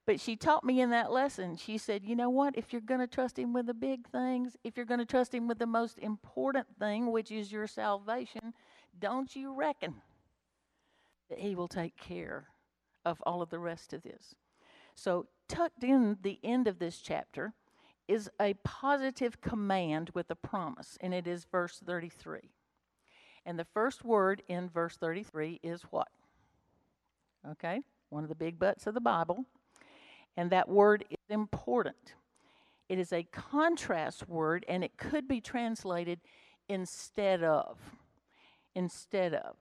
But 0.06 0.20
she 0.20 0.36
taught 0.36 0.66
me 0.66 0.82
in 0.82 0.90
that 0.90 1.14
lesson, 1.14 1.56
she 1.56 1.78
said, 1.78 2.04
you 2.04 2.14
know 2.14 2.30
what? 2.30 2.58
If 2.58 2.74
you're 2.74 2.82
going 2.82 3.00
to 3.00 3.08
trust 3.08 3.40
Him 3.40 3.54
with 3.54 3.68
the 3.68 3.74
big 3.74 4.10
things, 4.10 4.58
if 4.66 4.76
you're 4.76 4.86
going 4.86 5.00
to 5.00 5.06
trust 5.06 5.34
Him 5.34 5.48
with 5.48 5.60
the 5.60 5.66
most 5.66 5.98
important 5.98 6.68
thing, 6.78 7.10
which 7.10 7.32
is 7.32 7.54
your 7.54 7.68
salvation, 7.68 8.54
don't 9.00 9.34
you 9.34 9.54
reckon 9.54 10.02
He 11.38 11.56
will 11.56 11.68
take 11.68 11.98
care 11.98 12.48
of 13.06 13.22
all 13.26 13.42
of 13.42 13.50
the 13.50 13.60
rest 13.60 13.94
of 13.94 14.04
this? 14.04 14.36
So, 14.96 15.28
tucked 15.48 15.84
in 15.84 16.18
the 16.22 16.40
end 16.44 16.68
of 16.68 16.80
this 16.80 17.00
chapter 17.00 17.54
is 18.08 18.30
a 18.40 18.54
positive 18.64 19.42
command 19.42 20.12
with 20.14 20.30
a 20.30 20.36
promise, 20.36 20.98
and 21.02 21.14
it 21.14 21.28
is 21.28 21.46
verse 21.46 21.80
33. 21.86 22.52
And 23.46 23.58
the 23.58 23.66
first 23.66 24.04
word 24.04 24.42
in 24.48 24.70
verse 24.70 24.98
33 24.98 25.60
is 25.64 25.82
what? 25.90 26.10
Okay, 27.50 27.82
one 28.10 28.24
of 28.24 28.30
the 28.30 28.36
big 28.36 28.60
butts 28.60 28.88
of 28.88 28.94
the 28.94 29.02
Bible. 29.02 29.46
And 30.38 30.50
that 30.50 30.70
word 30.70 31.06
is 31.10 31.30
important. 31.30 32.16
It 32.90 33.00
is 33.00 33.14
a 33.14 33.24
contrast 33.24 34.28
word, 34.28 34.66
and 34.68 34.84
it 34.84 34.98
could 34.98 35.28
be 35.28 35.42
translated 35.42 36.20
instead 36.70 37.44
of. 37.44 37.78
Instead 38.76 39.34
of. 39.34 39.56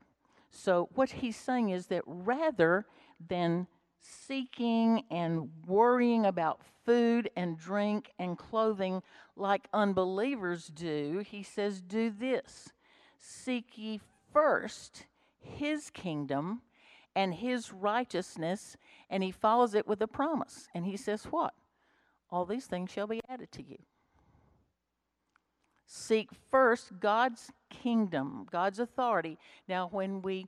So, 0.55 0.91
what 0.95 1.11
he's 1.11 1.37
saying 1.37 1.71
is 1.71 1.87
that 1.87 2.03
rather 2.07 2.87
than 3.27 3.67
seeking 4.01 5.05
and 5.11 5.49
worrying 5.67 6.27
about 6.27 6.61
food 6.85 7.31
and 7.35 7.57
drink 7.57 8.13
and 8.19 8.37
clothing 8.37 9.03
like 9.35 9.67
unbelievers 9.73 10.67
do, 10.67 11.25
he 11.27 11.43
says, 11.43 11.81
Do 11.81 12.11
this 12.11 12.73
seek 13.19 13.79
ye 13.79 14.01
first 14.33 15.07
his 15.39 15.89
kingdom 15.91 16.61
and 17.17 17.35
his 17.35 17.73
righteousness. 17.73 18.77
And 19.09 19.23
he 19.23 19.31
follows 19.31 19.75
it 19.75 19.87
with 19.87 20.03
a 20.03 20.07
promise. 20.07 20.69
And 20.75 20.85
he 20.85 20.99
says, 20.99 21.25
What? 21.25 21.55
All 22.31 22.45
these 22.45 22.67
things 22.67 22.91
shall 22.91 23.07
be 23.07 23.21
added 23.29 23.51
to 23.53 23.63
you. 23.63 23.79
Seek 25.95 26.31
first 26.51 27.01
God's 27.01 27.51
kingdom, 27.69 28.47
God's 28.51 28.79
authority. 28.79 29.37
Now, 29.69 29.89
when 29.93 30.23
we 30.23 30.47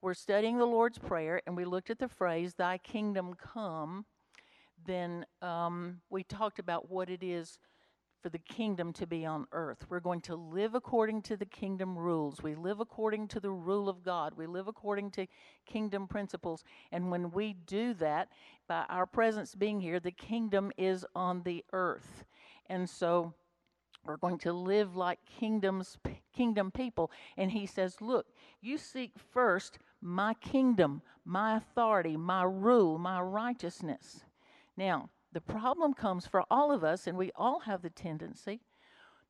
were 0.00 0.14
studying 0.14 0.56
the 0.56 0.64
Lord's 0.64 0.96
Prayer 0.96 1.42
and 1.46 1.54
we 1.54 1.66
looked 1.66 1.90
at 1.90 1.98
the 1.98 2.08
phrase, 2.08 2.54
Thy 2.54 2.78
kingdom 2.78 3.34
come, 3.34 4.06
then 4.86 5.26
um, 5.42 6.00
we 6.08 6.24
talked 6.24 6.58
about 6.58 6.90
what 6.90 7.10
it 7.10 7.22
is 7.22 7.58
for 8.22 8.30
the 8.30 8.38
kingdom 8.38 8.94
to 8.94 9.06
be 9.06 9.26
on 9.26 9.46
earth. 9.52 9.84
We're 9.90 10.00
going 10.00 10.22
to 10.22 10.34
live 10.34 10.74
according 10.74 11.20
to 11.22 11.36
the 11.36 11.44
kingdom 11.44 11.98
rules. 11.98 12.42
We 12.42 12.54
live 12.54 12.80
according 12.80 13.28
to 13.28 13.40
the 13.40 13.50
rule 13.50 13.90
of 13.90 14.02
God. 14.02 14.32
We 14.34 14.46
live 14.46 14.66
according 14.66 15.10
to 15.10 15.26
kingdom 15.66 16.08
principles. 16.08 16.64
And 16.90 17.10
when 17.10 17.30
we 17.32 17.52
do 17.52 17.92
that, 17.94 18.28
by 18.66 18.86
our 18.88 19.04
presence 19.04 19.54
being 19.54 19.78
here, 19.78 20.00
the 20.00 20.10
kingdom 20.10 20.72
is 20.78 21.04
on 21.14 21.42
the 21.42 21.66
earth. 21.74 22.24
And 22.70 22.88
so 22.88 23.34
we're 24.06 24.16
going 24.16 24.38
to 24.38 24.52
live 24.52 24.96
like 24.96 25.18
kingdoms 25.38 25.98
kingdom 26.34 26.70
people 26.70 27.10
and 27.36 27.50
he 27.50 27.66
says 27.66 28.00
look 28.00 28.26
you 28.60 28.78
seek 28.78 29.12
first 29.32 29.78
my 30.00 30.34
kingdom 30.34 31.02
my 31.24 31.56
authority 31.56 32.16
my 32.16 32.42
rule 32.42 32.98
my 32.98 33.20
righteousness 33.20 34.20
now 34.76 35.10
the 35.36 35.40
problem 35.42 35.92
comes 35.92 36.26
for 36.26 36.44
all 36.50 36.72
of 36.72 36.82
us, 36.82 37.06
and 37.06 37.18
we 37.18 37.30
all 37.36 37.60
have 37.60 37.82
the 37.82 37.90
tendency 37.90 38.62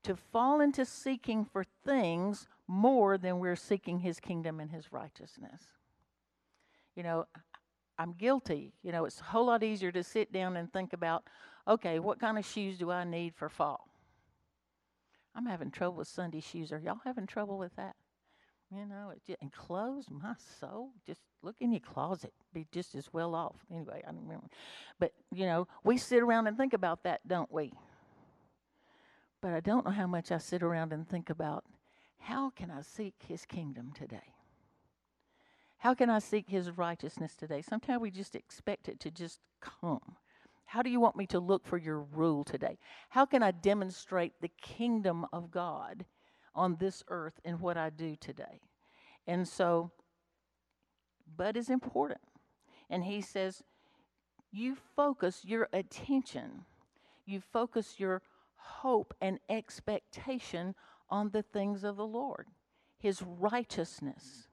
to 0.05 0.15
fall 0.15 0.61
into 0.61 0.85
seeking 0.85 1.45
for 1.45 1.65
things 1.85 2.47
more 2.69 3.19
than 3.19 3.41
we're 3.41 3.57
seeking 3.57 3.99
His 3.99 4.21
kingdom 4.21 4.61
and 4.61 4.71
His 4.71 4.93
righteousness. 4.93 5.63
You 6.95 7.03
know, 7.03 7.27
I'm 7.99 8.13
guilty. 8.13 8.73
You 8.85 8.93
know, 8.93 9.05
it's 9.05 9.21
a 9.21 9.25
whole 9.25 9.47
lot 9.47 9.65
easier 9.65 9.91
to 9.91 10.05
sit 10.05 10.33
down 10.33 10.57
and 10.57 10.73
think 10.73 10.93
about, 10.93 11.25
okay, 11.67 11.99
what 11.99 12.21
kind 12.21 12.39
of 12.39 12.47
shoes 12.47 12.79
do 12.79 12.93
I 12.93 13.03
need 13.03 13.35
for 13.35 13.49
fall? 13.49 13.89
I'm 15.37 15.47
having 15.47 15.71
trouble 15.71 15.99
with 15.99 16.09
Sunday 16.09 16.41
shoes. 16.41 16.73
Are 16.73 16.79
y'all 16.79 17.01
having 17.05 17.27
trouble 17.27 17.59
with 17.59 17.77
that? 17.77 17.95
You 18.71 18.87
know, 18.87 19.11
it 19.15 19.21
just, 19.25 19.39
and 19.43 19.53
clothes, 19.53 20.07
my 20.11 20.35
soul, 20.61 20.91
just 21.07 21.21
look 21.43 21.57
in 21.61 21.71
your 21.71 21.81
closet, 21.81 22.33
be 22.53 22.67
just 22.73 22.97
as 22.97 23.13
well 23.13 23.35
off. 23.35 23.57
Anyway, 23.71 24.03
I 24.03 24.11
don't 24.11 24.23
remember. 24.23 24.49
But, 24.99 25.13
you 25.33 25.47
know, 25.47 25.69
we 25.85 25.99
sit 25.99 26.21
around 26.21 26.49
and 26.49 26.57
think 26.57 26.73
about 26.73 27.05
that, 27.05 27.21
don't 27.29 27.53
we? 27.53 27.73
But 29.41 29.53
I 29.53 29.61
don't 29.61 29.85
know 29.85 29.93
how 29.93 30.09
much 30.09 30.33
I 30.33 30.39
sit 30.39 30.63
around 30.63 30.93
and 30.93 31.09
think 31.09 31.31
about 31.31 31.65
how 32.19 32.51
can 32.51 32.71
I 32.71 32.83
seek 32.83 33.15
his 33.29 33.45
kingdom 33.45 33.93
today? 33.95 34.35
How 35.79 35.95
can 35.95 36.11
I 36.11 36.19
seek 36.19 36.49
his 36.49 36.71
righteousness 36.71 37.37
today? 37.37 37.63
Sometimes 37.63 38.01
we 38.01 38.11
just 38.11 38.35
expect 38.35 38.89
it 38.89 38.99
to 39.01 39.11
just 39.11 39.39
come. 39.61 40.17
How 40.67 40.83
do 40.83 40.91
you 40.91 41.01
want 41.01 41.17
me 41.17 41.27
to 41.29 41.41
look 41.41 41.67
for 41.67 41.79
your 41.79 42.01
rule 42.01 42.45
today? 42.45 42.79
How 43.09 43.25
can 43.25 43.43
I 43.43 43.51
demonstrate 43.51 44.35
the 44.41 44.51
kingdom 44.61 45.27
of 45.33 45.51
God 45.51 46.05
on 46.57 46.77
this 46.81 47.05
earth 47.09 47.39
in 47.45 47.61
what 47.61 47.77
I 47.77 47.91
do 47.91 48.17
today. 48.17 48.61
And 49.27 49.47
so, 49.47 49.93
but 51.37 51.57
is 51.57 51.69
important. 51.69 52.21
And 52.89 53.05
he 53.05 53.21
says, 53.21 53.63
you 54.51 54.77
focus 54.97 55.43
your 55.45 55.69
attention, 55.73 56.65
you 57.27 57.41
focus 57.41 57.97
your 57.99 58.23
hope 58.57 59.13
and 59.21 59.39
expectation 59.49 60.75
on 61.11 61.31
the 61.31 61.43
things 61.43 61.85
of 61.85 61.97
the 61.97 62.07
Lord, 62.07 62.47
his 62.99 63.23
righteousness. 63.23 64.49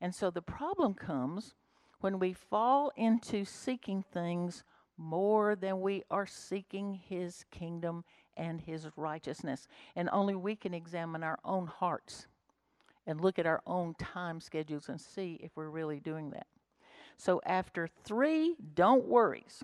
And 0.00 0.14
so 0.14 0.30
the 0.30 0.42
problem 0.42 0.94
comes 0.94 1.54
when 2.00 2.18
we 2.18 2.32
fall 2.32 2.90
into 2.96 3.44
seeking 3.44 4.04
things 4.12 4.64
more 4.96 5.56
than 5.56 5.80
we 5.80 6.02
are 6.10 6.26
seeking 6.26 6.94
his 7.08 7.44
kingdom 7.50 8.04
and 8.36 8.60
his 8.60 8.88
righteousness. 8.96 9.68
And 9.96 10.08
only 10.12 10.34
we 10.34 10.56
can 10.56 10.74
examine 10.74 11.22
our 11.22 11.38
own 11.44 11.66
hearts 11.66 12.26
and 13.06 13.20
look 13.20 13.38
at 13.38 13.46
our 13.46 13.62
own 13.66 13.94
time 13.94 14.40
schedules 14.40 14.88
and 14.88 15.00
see 15.00 15.38
if 15.42 15.52
we're 15.56 15.68
really 15.68 16.00
doing 16.00 16.30
that. 16.30 16.46
So 17.16 17.40
after 17.46 17.88
three 18.04 18.56
don't 18.74 19.06
worries, 19.06 19.62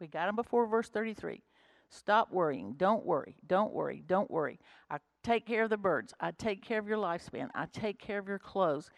we 0.00 0.06
got 0.06 0.26
them 0.26 0.36
before 0.36 0.66
verse 0.66 0.88
33. 0.88 1.42
Stop 1.90 2.32
worrying. 2.32 2.74
Don't 2.76 3.04
worry. 3.04 3.36
Don't 3.46 3.72
worry. 3.72 4.02
Don't 4.06 4.30
worry. 4.30 4.60
I 4.88 4.98
take 5.24 5.44
care 5.44 5.64
of 5.64 5.70
the 5.70 5.76
birds. 5.76 6.14
I 6.20 6.30
take 6.30 6.62
care 6.62 6.78
of 6.78 6.86
your 6.86 6.98
lifespan. 6.98 7.48
I 7.54 7.66
take 7.66 7.98
care 7.98 8.18
of 8.18 8.28
your 8.28 8.38
clothes 8.38 8.90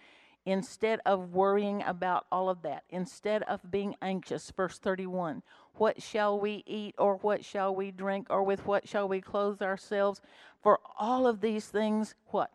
instead 0.45 1.01
of 1.07 1.33
worrying 1.33 1.83
about 1.83 2.27
all 2.33 2.49
of 2.49 2.63
that, 2.63 2.85
instead 2.91 3.43
of 3.45 3.71
being 3.71 3.95
anxious. 4.03 4.51
Verse 4.51 4.79
31 4.79 5.43
What 5.75 6.03
shall 6.03 6.39
we 6.39 6.63
eat, 6.67 6.95
or 6.99 7.17
what 7.17 7.45
shall 7.45 7.75
we 7.75 7.91
drink, 7.91 8.27
or 8.31 8.43
with 8.43 8.67
what 8.67 8.89
shall 8.89 9.09
we 9.09 9.21
clothe 9.21 9.63
ourselves? 9.63 10.21
For 10.63 10.81
all 10.99 11.27
of 11.27 11.41
these 11.41 11.67
things, 11.67 12.15
what? 12.27 12.51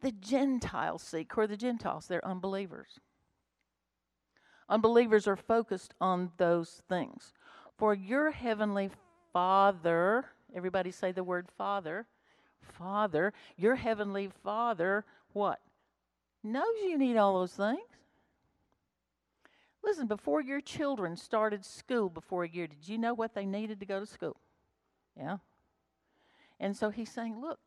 The 0.00 0.12
Gentiles 0.12 1.02
seek. 1.02 1.32
Who 1.32 1.42
are 1.42 1.46
the 1.46 1.56
Gentiles? 1.56 2.06
They're 2.06 2.24
unbelievers. 2.24 3.00
Unbelievers 4.68 5.26
are 5.26 5.36
focused 5.36 5.94
on 6.00 6.30
those 6.36 6.82
things. 6.88 7.32
For 7.76 7.94
your 7.94 8.30
heavenly 8.30 8.90
Father, 9.32 10.26
everybody 10.54 10.90
say 10.90 11.12
the 11.12 11.24
word 11.24 11.48
Father. 11.56 12.06
Father, 12.60 13.32
your 13.56 13.76
heavenly 13.76 14.30
Father, 14.44 15.04
what? 15.32 15.60
Knows 16.42 16.66
you 16.82 16.98
need 16.98 17.16
all 17.16 17.38
those 17.38 17.54
things. 17.54 17.80
Listen, 19.82 20.06
before 20.06 20.42
your 20.42 20.60
children 20.60 21.16
started 21.16 21.64
school 21.64 22.08
before 22.10 22.44
a 22.44 22.48
year, 22.48 22.66
did 22.66 22.88
you 22.88 22.98
know 22.98 23.14
what 23.14 23.34
they 23.34 23.46
needed 23.46 23.80
to 23.80 23.86
go 23.86 24.00
to 24.00 24.06
school? 24.06 24.36
Yeah. 25.16 25.38
And 26.60 26.76
so 26.76 26.90
he's 26.90 27.10
saying, 27.10 27.40
Look, 27.40 27.58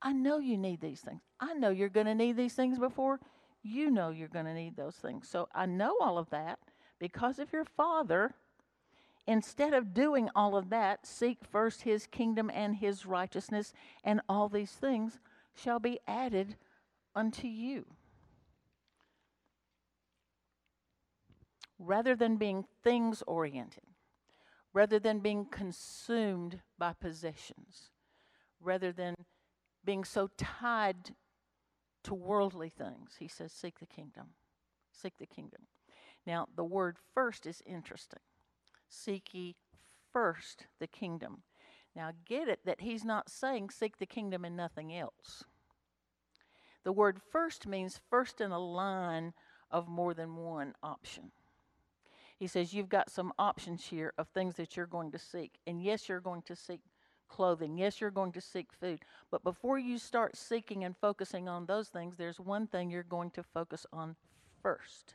I 0.00 0.12
know 0.12 0.38
you 0.38 0.56
need 0.56 0.80
these 0.80 1.00
things. 1.00 1.20
I 1.40 1.54
know 1.54 1.70
you're 1.70 1.88
going 1.88 2.06
to 2.06 2.14
need 2.14 2.36
these 2.36 2.54
things 2.54 2.78
before 2.78 3.20
you 3.62 3.90
know 3.90 4.10
you're 4.10 4.28
going 4.28 4.46
to 4.46 4.54
need 4.54 4.76
those 4.76 4.96
things. 4.96 5.28
So 5.28 5.48
I 5.54 5.66
know 5.66 5.96
all 6.00 6.18
of 6.18 6.30
that 6.30 6.58
because 6.98 7.38
of 7.38 7.52
your 7.52 7.64
father. 7.64 8.34
Instead 9.26 9.74
of 9.74 9.92
doing 9.92 10.30
all 10.34 10.56
of 10.56 10.70
that, 10.70 11.06
seek 11.06 11.44
first 11.44 11.82
his 11.82 12.06
kingdom 12.06 12.50
and 12.52 12.76
his 12.76 13.04
righteousness, 13.04 13.74
and 14.02 14.22
all 14.26 14.48
these 14.48 14.72
things 14.72 15.18
shall 15.54 15.78
be 15.78 16.00
added 16.06 16.56
unto 17.14 17.46
you. 17.46 17.84
Rather 21.78 22.16
than 22.16 22.36
being 22.36 22.64
things 22.82 23.22
oriented, 23.26 23.84
rather 24.72 24.98
than 24.98 25.20
being 25.20 25.44
consumed 25.46 26.60
by 26.78 26.92
possessions, 26.92 27.90
rather 28.60 28.92
than 28.92 29.14
being 29.84 30.04
so 30.04 30.28
tied 30.36 31.14
to 32.04 32.14
worldly 32.14 32.68
things. 32.68 33.16
He 33.18 33.28
says, 33.28 33.52
Seek 33.52 33.78
the 33.78 33.86
kingdom. 33.86 34.28
Seek 34.90 35.18
the 35.18 35.26
kingdom. 35.26 35.62
Now, 36.26 36.48
the 36.56 36.64
word 36.64 36.96
first 37.14 37.46
is 37.46 37.62
interesting. 37.64 38.20
Seek 38.88 39.32
ye 39.32 39.56
first 40.12 40.66
the 40.78 40.86
kingdom. 40.86 41.42
Now, 41.94 42.12
get 42.24 42.48
it 42.48 42.60
that 42.64 42.80
he's 42.80 43.04
not 43.04 43.30
saying 43.30 43.70
seek 43.70 43.98
the 43.98 44.06
kingdom 44.06 44.44
and 44.44 44.56
nothing 44.56 44.94
else. 44.94 45.44
The 46.84 46.92
word 46.92 47.20
first 47.32 47.66
means 47.66 48.00
first 48.08 48.40
in 48.40 48.50
a 48.50 48.58
line 48.58 49.32
of 49.70 49.88
more 49.88 50.14
than 50.14 50.36
one 50.36 50.74
option. 50.82 51.32
He 52.38 52.46
says, 52.46 52.72
You've 52.72 52.88
got 52.88 53.10
some 53.10 53.32
options 53.38 53.86
here 53.86 54.14
of 54.16 54.28
things 54.28 54.54
that 54.56 54.76
you're 54.76 54.86
going 54.86 55.10
to 55.12 55.18
seek. 55.18 55.58
And 55.66 55.82
yes, 55.82 56.08
you're 56.08 56.20
going 56.20 56.42
to 56.42 56.56
seek 56.56 56.80
clothing. 57.28 57.76
Yes, 57.76 58.00
you're 58.00 58.10
going 58.10 58.32
to 58.32 58.40
seek 58.40 58.72
food. 58.72 59.00
But 59.30 59.44
before 59.44 59.78
you 59.78 59.98
start 59.98 60.36
seeking 60.36 60.84
and 60.84 60.96
focusing 60.96 61.48
on 61.48 61.66
those 61.66 61.88
things, 61.88 62.16
there's 62.16 62.40
one 62.40 62.66
thing 62.66 62.90
you're 62.90 63.02
going 63.02 63.30
to 63.32 63.42
focus 63.42 63.86
on 63.92 64.16
first. 64.62 65.14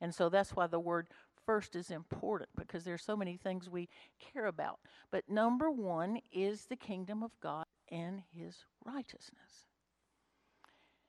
And 0.00 0.14
so 0.14 0.28
that's 0.28 0.54
why 0.54 0.66
the 0.66 0.80
word 0.80 1.08
first 1.46 1.76
is 1.76 1.90
important 1.90 2.50
because 2.56 2.84
there's 2.84 3.02
so 3.02 3.16
many 3.16 3.36
things 3.36 3.70
we 3.70 3.88
care 4.18 4.46
about. 4.46 4.80
But 5.10 5.28
number 5.28 5.70
one 5.70 6.20
is 6.32 6.66
the 6.66 6.76
kingdom 6.76 7.22
of 7.22 7.30
God 7.40 7.64
and 7.90 8.22
his 8.34 8.56
righteousness. 8.84 9.68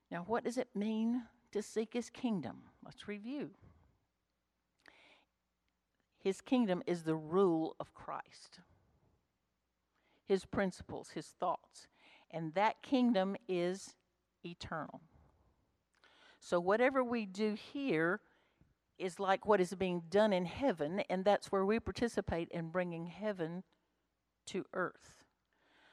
Now, 0.10 0.24
what 0.26 0.46
does 0.46 0.58
it 0.58 0.70
mean 0.74 1.24
to 1.52 1.62
seek 1.62 1.94
his 1.94 2.10
kingdom? 2.10 2.62
Let's 2.86 3.08
review. 3.08 3.50
His 6.28 6.42
kingdom 6.42 6.84
is 6.86 7.04
the 7.04 7.16
rule 7.16 7.78
of 7.80 7.94
Christ, 7.94 8.60
his 10.26 10.44
principles, 10.44 11.12
his 11.12 11.28
thoughts. 11.28 11.88
And 12.30 12.54
that 12.54 12.82
kingdom 12.82 13.38
is 13.48 13.96
eternal. 14.44 15.00
So, 16.42 16.60
whatever 16.60 17.02
we 17.02 17.26
do 17.26 17.54
here 17.54 18.20
is 19.00 19.22
like 19.22 19.46
what 19.46 19.62
is 19.62 19.74
being 19.76 20.02
done 20.10 20.34
in 20.34 20.44
heaven, 20.44 21.02
and 21.10 21.24
that's 21.24 21.50
where 21.50 21.64
we 21.64 21.80
participate 21.80 22.50
in 22.52 22.72
bringing 22.72 23.06
heaven 23.06 23.64
to 24.48 24.66
earth. 24.74 25.24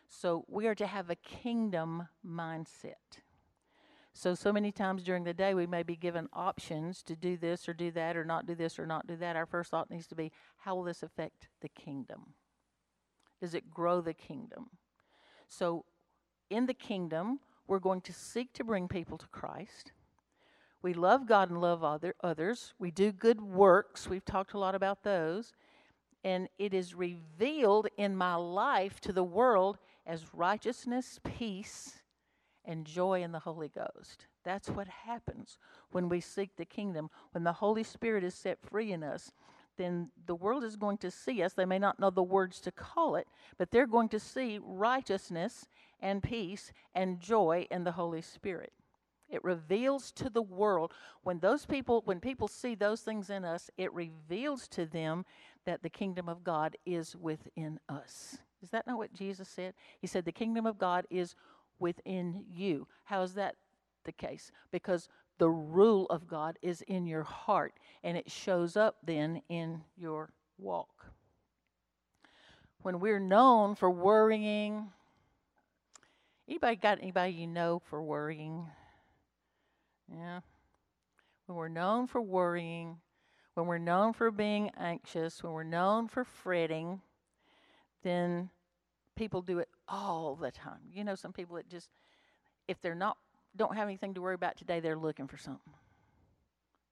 So, 0.09 0.45
we 0.49 0.67
are 0.67 0.75
to 0.75 0.87
have 0.89 1.11
a 1.11 1.15
kingdom 1.15 2.09
mindset. 2.27 3.21
So, 4.17 4.37
so 4.37 4.53
many 4.53 4.71
times 4.71 5.03
during 5.03 5.25
the 5.25 5.35
day, 5.35 5.55
we 5.55 5.67
may 5.67 5.83
be 5.83 5.97
given 5.97 6.29
options 6.33 7.03
to 7.03 7.17
do 7.17 7.37
this 7.37 7.69
or 7.69 7.75
do 7.75 7.91
that 7.91 8.17
or 8.17 8.25
not 8.25 8.47
do 8.47 8.55
this 8.55 8.79
or 8.79 8.87
not 8.87 9.09
do 9.09 9.17
that. 9.17 9.35
Our 9.35 9.45
first 9.45 9.73
thought 9.73 9.91
needs 9.91 10.07
to 10.07 10.15
be 10.15 10.31
how 10.59 10.77
will 10.77 10.85
this 10.85 11.03
affect 11.03 11.49
the 11.61 11.69
kingdom? 11.69 12.35
Does 13.41 13.55
it 13.55 13.73
grow 13.73 14.01
the 14.01 14.15
kingdom? 14.15 14.71
So, 15.49 15.85
in 16.49 16.67
the 16.67 16.75
kingdom, 16.75 17.41
we're 17.67 17.81
going 17.81 18.03
to 18.03 18.13
seek 18.13 18.53
to 18.53 18.65
bring 18.65 18.87
people 18.87 19.19
to 19.19 19.27
Christ. 19.27 19.91
We 20.81 20.95
love 20.95 21.27
God 21.27 21.51
and 21.51 21.61
love 21.61 21.83
other, 21.83 22.15
others. 22.23 22.73
We 22.79 22.93
do 22.93 23.11
good 23.11 23.41
works. 23.41 24.09
We've 24.09 24.25
talked 24.25 24.53
a 24.53 24.59
lot 24.59 24.77
about 24.77 25.03
those. 25.03 25.53
And 26.23 26.49
it 26.59 26.73
is 26.73 26.95
revealed 26.95 27.89
in 27.97 28.17
my 28.17 28.37
life 28.37 29.01
to 29.01 29.13
the 29.13 29.25
world 29.25 29.79
as 30.07 30.33
righteousness, 30.33 31.19
peace, 31.25 32.03
and 32.65 32.85
joy 32.85 33.23
in 33.23 33.33
the 33.33 33.41
Holy 33.41 33.69
Ghost. 33.69 34.27
That's 34.45 34.69
what 34.69 34.89
happens 34.89 35.59
when 35.91 36.09
we 36.09 36.21
seek 36.21 36.57
the 36.57 36.65
kingdom. 36.65 37.11
When 37.33 37.45
the 37.45 37.55
Holy 37.55 37.83
Spirit 37.83 38.25
is 38.25 38.35
set 38.35 38.59
free 38.61 38.93
in 38.93 39.03
us, 39.03 39.33
then 39.77 40.11
the 40.27 40.35
world 40.35 40.65
is 40.65 40.77
going 40.77 40.99
to 40.99 41.11
see 41.11 41.43
us. 41.43 41.53
They 41.53 41.65
may 41.65 41.79
not 41.79 41.99
know 41.99 42.11
the 42.11 42.23
words 42.23 42.61
to 42.61 42.73
call 42.73 43.17
it, 43.17 43.27
but 43.59 43.71
they're 43.71 43.87
going 43.87 44.09
to 44.11 44.21
see 44.21 44.61
righteousness 44.63 45.67
and 46.01 46.23
peace 46.23 46.73
and 46.95 47.21
joy 47.21 47.67
in 47.71 47.85
the 47.85 47.93
Holy 47.93 48.23
Spirit. 48.23 48.73
It 49.29 49.43
reveals 49.43 50.13
to 50.13 50.31
the 50.31 50.43
world 50.43 50.93
when 51.23 51.41
those 51.41 51.67
people 51.67 52.03
when 52.05 52.21
people 52.21 52.47
see 52.47 52.75
those 52.75 53.01
things 53.01 53.31
in 53.31 53.45
us, 53.45 53.71
it 53.77 53.93
reveals 53.93 54.69
to 54.69 54.87
them 54.87 55.25
that 55.65 55.83
the 55.83 55.91
kingdom 55.91 56.29
of 56.29 56.45
God 56.45 56.77
is 56.85 57.17
within 57.17 57.81
us. 57.89 58.39
Is 58.63 58.71
that 58.71 58.87
not 58.87 58.99
what 58.99 59.13
Jesus 59.13 59.49
said? 59.49 59.75
He 60.01 60.07
said 60.07 60.25
the 60.25 60.33
kingdom 60.33 60.67
of 60.67 60.79
God 60.79 61.07
is 61.11 61.35
within 61.79 62.45
you. 62.49 62.87
How 63.05 63.23
is 63.23 63.35
that 63.35 63.57
the 64.05 64.13
case? 64.13 64.51
Because 64.71 65.09
the 65.39 65.51
rule 65.51 66.07
of 66.07 66.29
God 66.29 66.59
is 66.63 66.83
in 66.83 67.07
your 67.07 67.25
heart 67.25 67.75
and 68.03 68.17
it 68.17 68.31
shows 68.31 68.77
up 68.77 68.97
then 69.05 69.43
in 69.49 69.83
your 69.97 70.31
walk. 70.59 71.07
When 72.83 73.01
we're 73.01 73.21
known 73.21 73.75
for 73.75 73.91
worrying, 73.91 74.91
anybody 76.47 76.77
got 76.77 77.01
anybody 77.01 77.33
you 77.33 77.47
know 77.47 77.81
for 77.89 78.03
worrying? 78.03 78.67
Yeah. 80.13 80.41
When 81.47 81.57
we're 81.57 81.69
known 81.69 82.07
for 82.07 82.21
worrying, 82.21 82.99
when 83.55 83.67
we're 83.67 83.79
known 83.79 84.13
for 84.13 84.31
being 84.31 84.71
anxious, 84.79 85.43
when 85.43 85.53
we're 85.53 85.63
known 85.63 86.09
for 86.09 86.25
fretting, 86.25 87.01
then 88.03 88.51
people 89.17 89.43
do 89.43 89.59
it 89.59 89.69
all 89.89 90.37
the 90.37 90.51
time. 90.51 90.81
You 90.93 91.05
know, 91.05 91.15
some 91.15 91.33
people 91.33 91.57
that 91.57 91.69
just, 91.69 91.91
if 92.69 92.81
they're 92.81 92.95
not, 92.95 93.17
don't 93.57 93.77
have 93.77 93.89
anything 93.89 94.15
to 94.15 94.23
worry 94.23 94.35
about 94.35 94.57
today, 94.57 94.81
they're 94.81 94.97
looking 94.97 95.29
for 95.29 95.37
something. 95.37 95.75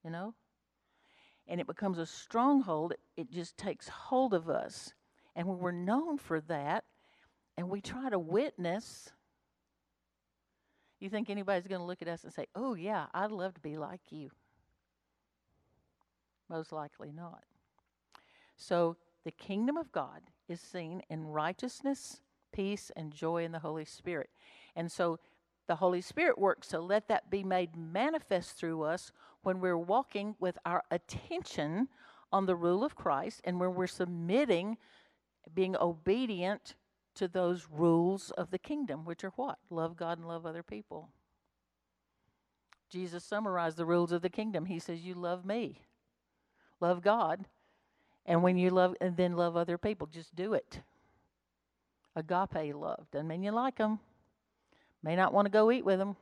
You 0.05 0.11
know? 0.11 0.35
And 1.48 1.61
it 1.61 1.66
becomes 1.66 1.98
a 1.98 2.07
stronghold. 2.07 2.94
It 3.16 3.31
just 3.31 3.57
takes 3.57 3.88
hold 3.88 4.35
of 4.35 4.48
us. 4.48 4.94
And 5.35 5.48
when 5.48 5.59
we're 5.59 5.72
known 5.72 6.18
for 6.18 6.40
that, 6.42 6.85
and 7.57 7.68
we 7.68 7.81
try 7.81 8.09
to 8.11 8.18
witness, 8.18 9.11
you 11.00 11.11
think 11.11 11.28
anybody's 11.28 11.66
going 11.66 11.81
to 11.81 11.87
look 11.87 12.02
at 12.02 12.09
us 12.09 12.24
and 12.24 12.33
say, 12.33 12.46
Oh, 12.55 12.74
yeah, 12.74 13.07
I'd 13.12 13.31
love 13.31 13.55
to 13.55 13.61
be 13.61 13.76
like 13.76 14.00
you? 14.11 14.31
Most 16.48 16.72
likely 16.72 17.12
not. 17.12 17.44
So 18.57 18.96
the 19.24 19.31
kingdom 19.31 19.76
of 19.76 19.90
God 19.92 20.20
is 20.48 20.61
seen 20.61 21.02
in 21.11 21.26
righteousness, 21.26 22.20
peace, 22.52 22.90
and 22.96 23.12
joy 23.12 23.44
in 23.44 23.52
the 23.52 23.60
Holy 23.60 23.84
Spirit. 23.84 24.30
And 24.76 24.90
so 24.90 25.18
the 25.68 25.76
Holy 25.76 26.00
Spirit 26.00 26.38
works 26.38 26.68
So 26.68 26.80
let 26.80 27.08
that 27.08 27.30
be 27.30 27.42
made 27.42 27.76
manifest 27.76 28.56
through 28.56 28.82
us 28.82 29.12
when 29.42 29.60
we're 29.60 29.78
walking 29.78 30.36
with 30.38 30.58
our 30.64 30.82
attention 30.90 31.88
on 32.32 32.46
the 32.46 32.56
rule 32.56 32.84
of 32.84 32.94
Christ 32.94 33.40
and 33.44 33.60
when 33.60 33.74
we're 33.74 33.86
submitting, 33.86 34.78
being 35.54 35.76
obedient 35.76 36.74
to 37.14 37.28
those 37.28 37.66
rules 37.70 38.30
of 38.32 38.50
the 38.50 38.58
kingdom, 38.58 39.04
which 39.04 39.24
are 39.24 39.32
what? 39.36 39.58
Love 39.68 39.96
God 39.96 40.18
and 40.18 40.26
love 40.26 40.46
other 40.46 40.62
people. 40.62 41.10
Jesus 42.88 43.24
summarized 43.24 43.76
the 43.76 43.84
rules 43.84 44.12
of 44.12 44.22
the 44.22 44.30
kingdom. 44.30 44.66
He 44.66 44.78
says, 44.78 45.00
You 45.00 45.14
love 45.14 45.44
me 45.44 45.82
love 46.82 47.00
God, 47.00 47.46
and 48.26 48.42
when 48.42 48.58
you 48.58 48.68
love 48.68 48.94
and 49.00 49.16
then 49.16 49.36
love 49.36 49.56
other 49.56 49.78
people, 49.78 50.06
just 50.06 50.34
do 50.34 50.52
it. 50.52 50.82
Agape 52.14 52.75
love 52.75 53.07
doesn't 53.11 53.29
mean 53.29 53.42
you 53.42 53.53
like 53.53 53.79
them. 53.79 54.01
May 55.03 55.16
not 55.16 55.33
want 55.33 55.46
to 55.46 55.53
go 55.53 55.70
eat 55.70 55.85
with 55.85 55.98
them. 55.98 56.16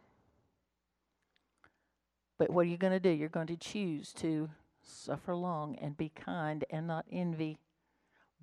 But 2.39 2.51
what 2.51 2.63
are 2.67 2.71
you 2.71 2.79
going 2.79 2.93
to 2.93 3.01
do? 3.01 3.11
You're 3.11 3.29
going 3.29 3.49
to 3.49 3.57
choose 3.57 4.13
to 4.15 4.49
suffer 4.83 5.35
long 5.35 5.77
and 5.77 5.97
be 5.97 6.09
kind 6.09 6.65
and 6.71 6.87
not 6.87 7.05
envy. 7.11 7.59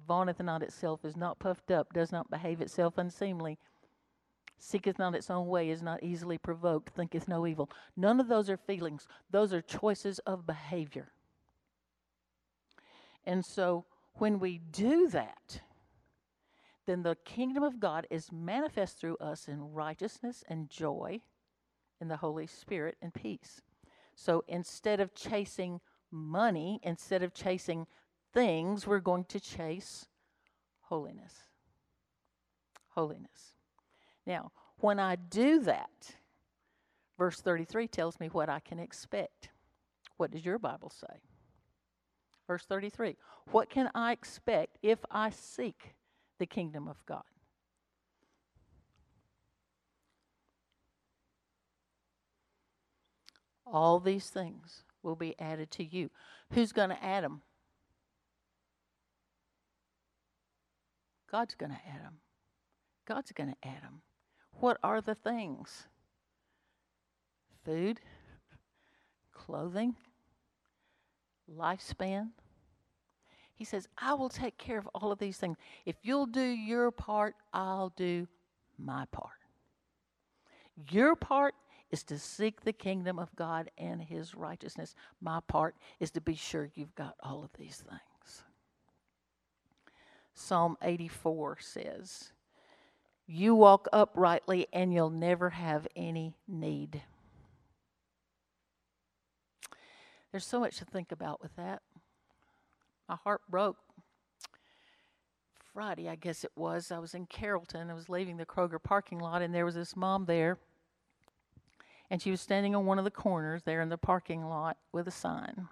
Vaunteth 0.08 0.40
not 0.40 0.62
itself, 0.62 1.04
is 1.04 1.18
not 1.18 1.40
puffed 1.40 1.72
up, 1.72 1.92
does 1.94 2.12
not 2.12 2.30
behave 2.30 2.62
itself 2.62 2.98
unseemly, 2.98 3.58
seeketh 4.60 5.00
not 5.00 5.16
its 5.16 5.30
own 5.30 5.48
way, 5.48 5.70
is 5.70 5.82
not 5.82 6.04
easily 6.04 6.38
provoked, 6.38 6.90
thinketh 6.90 7.28
no 7.28 7.48
evil. 7.48 7.70
None 7.96 8.20
of 8.20 8.28
those 8.28 8.50
are 8.50 8.58
feelings, 8.58 9.08
those 9.32 9.54
are 9.54 9.62
choices 9.62 10.20
of 10.20 10.46
behavior. 10.46 11.12
And 13.26 13.44
so 13.44 13.86
when 14.14 14.40
we 14.40 14.60
do 14.60 15.10
that, 15.10 15.62
then 16.88 17.04
the 17.04 17.17
kingdom 17.26 17.62
of 17.63 17.80
God 17.80 18.08
is 18.10 18.32
manifest 18.32 18.97
through 18.97 19.17
us 19.17 19.47
in 19.47 19.73
righteousness 19.73 20.43
and 20.50 20.69
joy 20.69 21.21
in 22.00 22.08
the 22.08 22.17
Holy 22.17 22.47
Spirit 22.47 22.95
and 23.02 23.13
peace. 23.13 23.62
So 24.15 24.43
instead 24.47 25.00
of 25.00 25.13
chasing 25.13 25.82
money, 26.10 26.80
instead 26.82 27.21
of 27.21 27.34
chasing 27.34 27.86
things, 28.34 28.88
we're 28.88 29.00
going 29.00 29.26
to 29.26 29.39
chase 29.39 30.08
holiness. 30.84 31.34
Holiness. 32.89 33.58
Now, 34.26 34.52
when 34.78 35.00
I 35.00 35.17
do 35.17 35.60
that, 35.63 36.15
verse 37.17 37.41
33 37.41 37.89
tells 37.89 38.19
me 38.19 38.28
what 38.28 38.50
I 38.50 38.60
can 38.60 38.80
expect. 38.80 39.50
What 40.15 40.32
does 40.32 40.45
your 40.45 40.58
Bible 40.58 40.89
say? 40.89 41.21
Verse 42.47 42.63
33 42.65 43.17
What 43.52 43.69
can 43.69 43.91
I 43.93 44.13
expect 44.13 44.78
if 44.82 45.00
I 45.12 45.32
seek 45.32 45.97
the 46.39 46.45
kingdom 46.45 46.88
of 46.88 47.06
God? 47.06 47.23
All 53.65 54.00
these 54.00 54.30
things 54.30 54.84
will 55.04 55.15
be 55.15 55.36
added 55.39 55.71
to 55.71 55.84
you. 55.84 56.10
Who's 56.54 56.71
going 56.71 56.89
to 56.89 57.04
add 57.04 57.23
them? 57.23 57.41
God's 61.30 61.56
going 61.56 61.71
to 61.71 61.80
add 61.88 62.04
them. 62.04 62.19
God's 63.06 63.32
going 63.32 63.50
to 63.50 63.67
add 63.67 63.84
them. 63.84 64.02
What 64.54 64.78
are 64.84 65.02
the 65.02 65.15
things? 65.15 65.88
Food, 67.65 68.00
clothing, 69.34 69.95
lifespan. 71.54 72.30
He 73.58 73.65
says, 73.65 73.88
I 73.98 74.13
will 74.13 74.30
take 74.30 74.58
care 74.58 74.78
of 74.78 74.88
all 74.93 75.12
of 75.12 75.17
these 75.17 75.38
things. 75.38 75.58
If 75.86 75.96
you'll 76.04 76.28
do 76.28 76.41
your 76.41 76.91
part, 76.91 77.36
I'll 77.52 77.91
do 77.96 78.28
my 78.78 79.06
part. 79.12 79.32
Your 80.91 81.15
part 81.15 81.56
is 81.89 82.04
to 82.04 82.20
seek 82.20 82.62
the 82.62 82.74
kingdom 82.74 83.17
of 83.17 83.36
God 83.36 83.72
and 83.78 84.00
his 84.02 84.36
righteousness. 84.36 84.93
My 85.22 85.39
part 85.48 85.76
is 86.00 86.12
to 86.12 86.22
be 86.22 86.36
sure 86.36 86.70
you've 86.76 86.93
got 86.93 87.15
all 87.22 87.43
of 87.43 87.50
these 87.58 87.78
things. 87.78 88.43
Psalm 90.36 90.78
84 90.84 91.58
says, 91.60 92.32
You 93.26 93.56
walk 93.56 93.88
uprightly 93.91 94.67
and 94.72 94.93
you'll 94.93 95.10
never 95.10 95.50
have 95.50 95.88
any 95.96 96.36
need. 96.48 97.02
There's 100.32 100.46
so 100.46 100.60
much 100.60 100.78
to 100.78 100.86
think 100.86 101.12
about 101.12 101.41
with 101.41 101.56
that. 101.56 101.82
My 103.08 103.15
heart 103.15 103.41
broke. 103.50 103.78
Friday, 105.74 106.10
I 106.10 106.15
guess 106.15 106.43
it 106.43 106.52
was. 106.56 106.91
I 106.91 107.00
was 107.00 107.13
in 107.13 107.26
Carrollton. 107.28 107.89
I 107.89 107.93
was 107.93 108.10
leaving 108.10 108.38
the 108.38 108.46
Kroger 108.46 108.82
parking 108.82 109.20
lot, 109.20 109.41
and 109.41 109.54
there 109.54 109.65
was 109.65 109.76
this 109.76 109.96
mom 109.96 110.26
there. 110.26 110.58
And 112.10 112.22
she 112.22 112.32
was 112.32 112.41
standing 112.41 112.76
on 112.76 112.86
one 112.86 112.98
of 112.98 113.06
the 113.06 113.12
corners 113.12 113.63
there 113.63 113.82
in 113.82 113.89
the 113.89 113.98
parking 113.98 114.46
lot 114.46 114.78
with 114.91 115.08
a 115.08 115.12
sign. 115.12 115.67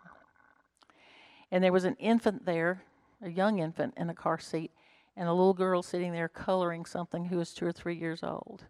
And 1.51 1.63
there 1.63 1.71
was 1.71 1.85
an 1.85 1.95
infant 1.95 2.45
there, 2.45 2.83
a 3.21 3.29
young 3.29 3.59
infant 3.59 3.93
in 3.97 4.09
a 4.09 4.13
car 4.13 4.37
seat, 4.37 4.71
and 5.15 5.27
a 5.27 5.33
little 5.33 5.53
girl 5.53 5.81
sitting 5.81 6.11
there 6.11 6.27
coloring 6.27 6.85
something 6.85 7.25
who 7.25 7.37
was 7.37 7.53
two 7.53 7.65
or 7.65 7.71
three 7.71 7.95
years 7.95 8.21
old 8.23 8.65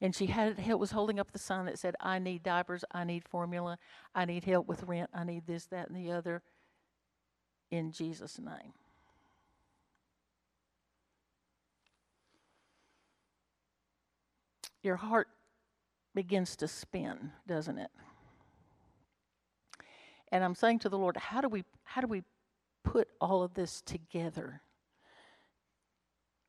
and 0.00 0.14
she 0.14 0.26
had 0.26 0.58
it 0.58 0.78
was 0.78 0.92
holding 0.92 1.20
up 1.20 1.32
the 1.32 1.38
sign 1.38 1.66
that 1.66 1.78
said, 1.78 1.94
"I 2.00 2.18
need 2.18 2.42
diapers, 2.42 2.84
I 2.90 3.04
need 3.04 3.28
formula, 3.28 3.78
I 4.14 4.24
need 4.24 4.44
help 4.44 4.66
with 4.66 4.84
rent, 4.84 5.10
I 5.12 5.24
need 5.24 5.46
this, 5.46 5.66
that, 5.66 5.88
and 5.88 5.96
the 5.96 6.10
other." 6.10 6.42
In 7.70 7.92
Jesus' 7.92 8.38
name. 8.38 8.72
Your 14.82 14.96
heart 14.96 15.28
begins 16.14 16.56
to 16.56 16.68
spin, 16.68 17.32
doesn't 17.46 17.78
it? 17.78 17.90
And 20.32 20.42
I'm 20.42 20.54
saying 20.54 20.80
to 20.80 20.88
the 20.88 20.98
Lord, 20.98 21.16
how 21.16 21.40
do 21.40 21.48
we 21.48 21.64
how 21.84 22.00
do 22.00 22.06
we 22.06 22.22
put 22.82 23.08
all 23.20 23.42
of 23.42 23.54
this 23.54 23.82
together? 23.82 24.62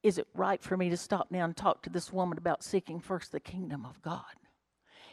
is 0.03 0.17
it 0.17 0.27
right 0.33 0.61
for 0.63 0.77
me 0.77 0.89
to 0.89 0.97
stop 0.97 1.29
now 1.29 1.45
and 1.45 1.55
talk 1.55 1.83
to 1.83 1.89
this 1.89 2.11
woman 2.11 2.37
about 2.37 2.63
seeking 2.63 2.99
first 2.99 3.31
the 3.31 3.39
kingdom 3.39 3.85
of 3.85 4.01
God? 4.01 4.23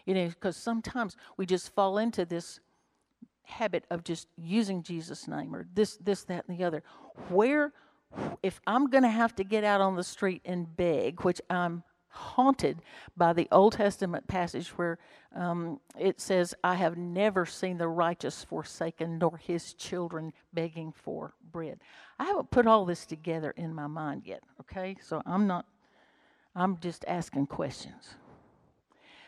You 0.06 0.14
know, 0.14 0.28
because 0.28 0.56
sometimes 0.56 1.16
we 1.36 1.44
just 1.44 1.74
fall 1.74 1.98
into 1.98 2.24
this 2.24 2.60
habit 3.48 3.84
of 3.90 4.04
just 4.04 4.28
using 4.37 4.82
Jesus' 4.82 5.26
name 5.26 5.54
or 5.54 5.66
this, 5.74 5.96
this, 5.96 6.24
that, 6.24 6.44
and 6.48 6.58
the 6.58 6.64
other. 6.64 6.82
Where, 7.28 7.72
if 8.42 8.61
I'm 8.66 8.88
going 8.88 9.02
to 9.02 9.08
have 9.08 9.34
to 9.37 9.44
get 9.44 9.64
out 9.64 9.80
on 9.80 9.96
the 9.96 10.04
street 10.04 10.42
and 10.44 10.76
beg, 10.76 11.22
which 11.22 11.40
I'm 11.50 11.82
haunted 12.11 12.78
by 13.16 13.32
the 13.32 13.48
Old 13.52 13.74
Testament 13.74 14.26
passage 14.26 14.68
where 14.70 14.98
um, 15.34 15.78
it 15.98 16.20
says, 16.20 16.54
I 16.64 16.74
have 16.74 16.96
never 16.96 17.46
seen 17.46 17.78
the 17.78 17.88
righteous 17.88 18.44
forsaken, 18.44 19.18
nor 19.18 19.37
his 19.37 19.74
children 19.74 20.32
begging 20.52 20.92
for 20.92 21.34
bread. 21.52 21.78
I 22.18 22.24
haven't 22.24 22.50
put 22.50 22.66
all 22.66 22.84
this 22.84 23.06
together 23.06 23.52
in 23.56 23.74
my 23.74 23.87
mind 23.87 24.22
yet, 24.24 24.42
okay? 24.61 24.96
So 25.02 25.22
I'm 25.26 25.46
not, 25.46 25.66
I'm 26.54 26.78
just 26.78 27.04
asking 27.06 27.46
questions. 27.46 28.14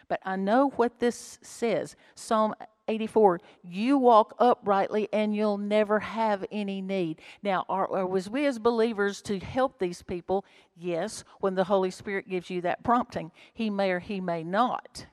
But 0.09 0.20
I 0.24 0.37
know 0.37 0.70
what 0.70 0.98
this 0.98 1.38
says. 1.42 1.94
Psalm 2.16 2.54
84 2.90 3.40
you 3.62 3.96
walk 3.96 4.35
uprightly 4.38 5.09
and 5.12 5.35
you'll 5.35 5.59
never 5.59 6.00
have 6.00 6.44
any 6.50 6.83
need 6.83 7.20
now 7.42 7.64
are, 7.68 7.90
are, 7.90 8.07
was 8.07 8.29
we 8.29 8.46
as 8.46 8.59
believers 8.59 9.22
to 9.22 9.38
help 9.38 9.79
these 9.79 10.03
people 10.03 10.44
yes 10.76 11.24
when 11.40 11.55
the 11.55 11.64
holy 11.64 11.90
spirit 11.90 12.29
gives 12.29 12.50
you 12.50 12.61
that 12.61 12.83
prompting 12.83 13.31
he 13.55 13.70
may 13.70 13.90
or 13.90 14.00
he 14.00 14.20
may 14.20 14.42
not 14.42 15.07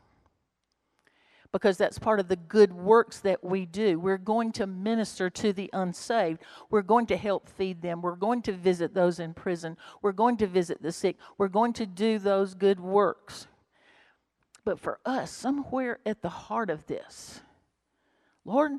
because 1.52 1.78
that's 1.78 2.00
part 2.00 2.20
of 2.20 2.28
the 2.28 2.36
good 2.36 2.74
works 2.74 3.20
that 3.20 3.44
we 3.44 3.66
do. 3.66 4.00
We're 4.00 4.18
going 4.18 4.52
to 4.54 4.68
minister 4.68 5.30
to 5.30 5.54
the 5.54 5.70
unsaved. 5.74 6.42
We're 6.70 6.82
going 6.82 7.08
to 7.08 7.18
help 7.18 7.50
feed 7.50 7.82
them. 7.82 8.02
We're 8.02 8.16
going 8.16 8.42
to 8.44 8.52
visit 8.52 8.94
those 8.94 9.20
in 9.20 9.34
prison. 9.34 9.78
We're 10.02 10.12
going 10.12 10.38
to 10.38 10.48
visit 10.48 10.82
the 10.82 10.92
sick. 10.92 11.18
We're 11.38 11.48
going 11.48 11.74
to 11.74 11.86
do 11.86 12.20
those 12.20 12.54
good 12.54 12.80
works. 12.80 13.48
But 14.66 14.80
for 14.80 15.00
us, 15.06 15.32
somewhere 15.32 16.00
at 16.06 16.22
the 16.22 16.30
heart 16.30 16.70
of 16.70 16.86
this, 16.88 17.42
Lord, 18.48 18.72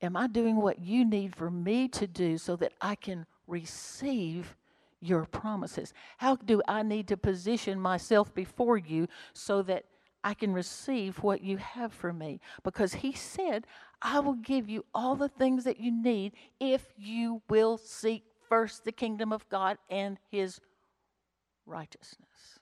am 0.00 0.16
I 0.16 0.26
doing 0.26 0.56
what 0.56 0.78
you 0.78 1.04
need 1.04 1.36
for 1.36 1.50
me 1.50 1.86
to 1.88 2.06
do 2.06 2.38
so 2.38 2.56
that 2.56 2.72
I 2.80 2.94
can 2.94 3.26
receive 3.46 4.56
your 5.00 5.26
promises? 5.26 5.92
How 6.16 6.36
do 6.36 6.62
I 6.66 6.82
need 6.82 7.08
to 7.08 7.18
position 7.18 7.78
myself 7.78 8.34
before 8.34 8.78
you 8.78 9.06
so 9.34 9.60
that 9.64 9.84
I 10.24 10.32
can 10.32 10.54
receive 10.54 11.22
what 11.22 11.42
you 11.42 11.58
have 11.58 11.92
for 11.92 12.10
me? 12.10 12.40
Because 12.62 12.94
he 12.94 13.12
said, 13.12 13.66
I 14.00 14.20
will 14.20 14.32
give 14.32 14.70
you 14.70 14.86
all 14.94 15.14
the 15.14 15.28
things 15.28 15.64
that 15.64 15.78
you 15.78 15.92
need 15.92 16.32
if 16.58 16.94
you 16.96 17.42
will 17.50 17.76
seek 17.76 18.24
first 18.48 18.84
the 18.84 18.92
kingdom 18.92 19.30
of 19.30 19.46
God 19.50 19.76
and 19.90 20.18
his 20.30 20.58
righteousness. 21.66 22.58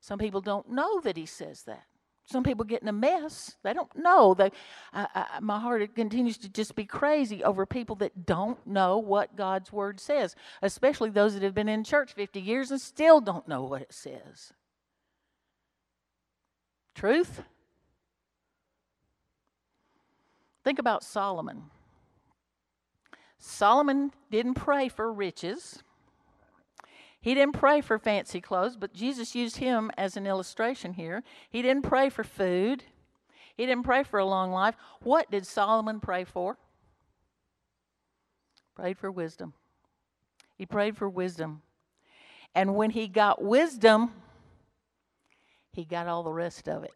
Some 0.00 0.18
people 0.18 0.42
don't 0.42 0.70
know 0.70 1.00
that 1.00 1.16
he 1.16 1.24
says 1.24 1.62
that. 1.62 1.84
Some 2.30 2.42
people 2.42 2.66
get 2.66 2.82
in 2.82 2.88
a 2.88 2.92
mess. 2.92 3.56
They 3.62 3.72
don't 3.72 3.94
know. 3.96 4.34
They, 4.34 4.50
I, 4.92 5.08
I, 5.14 5.40
my 5.40 5.58
heart 5.58 5.94
continues 5.94 6.36
to 6.38 6.50
just 6.50 6.74
be 6.76 6.84
crazy 6.84 7.42
over 7.42 7.64
people 7.64 7.96
that 7.96 8.26
don't 8.26 8.64
know 8.66 8.98
what 8.98 9.34
God's 9.34 9.72
word 9.72 9.98
says, 9.98 10.36
especially 10.60 11.08
those 11.08 11.32
that 11.34 11.42
have 11.42 11.54
been 11.54 11.70
in 11.70 11.84
church 11.84 12.12
50 12.12 12.38
years 12.38 12.70
and 12.70 12.80
still 12.80 13.22
don't 13.22 13.48
know 13.48 13.62
what 13.62 13.80
it 13.80 13.94
says. 13.94 14.52
Truth? 16.94 17.42
Think 20.64 20.78
about 20.78 21.02
Solomon. 21.02 21.62
Solomon 23.38 24.12
didn't 24.30 24.54
pray 24.54 24.88
for 24.88 25.10
riches. 25.10 25.82
He 27.20 27.34
didn't 27.34 27.54
pray 27.54 27.80
for 27.80 27.98
fancy 27.98 28.40
clothes, 28.40 28.76
but 28.76 28.94
Jesus 28.94 29.34
used 29.34 29.56
him 29.56 29.90
as 29.96 30.16
an 30.16 30.26
illustration 30.26 30.94
here. 30.94 31.24
He 31.50 31.62
didn't 31.62 31.82
pray 31.82 32.08
for 32.08 32.22
food. 32.22 32.84
He 33.56 33.66
didn't 33.66 33.84
pray 33.84 34.04
for 34.04 34.20
a 34.20 34.24
long 34.24 34.52
life. 34.52 34.76
What 35.02 35.30
did 35.30 35.46
Solomon 35.46 35.98
pray 35.98 36.24
for? 36.24 36.58
Prayed 38.76 38.98
for 38.98 39.10
wisdom. 39.10 39.54
He 40.56 40.64
prayed 40.64 40.96
for 40.96 41.08
wisdom. 41.08 41.62
And 42.54 42.76
when 42.76 42.90
he 42.90 43.08
got 43.08 43.42
wisdom, 43.42 44.12
he 45.72 45.84
got 45.84 46.06
all 46.06 46.22
the 46.22 46.32
rest 46.32 46.68
of 46.68 46.84
it. 46.84 46.94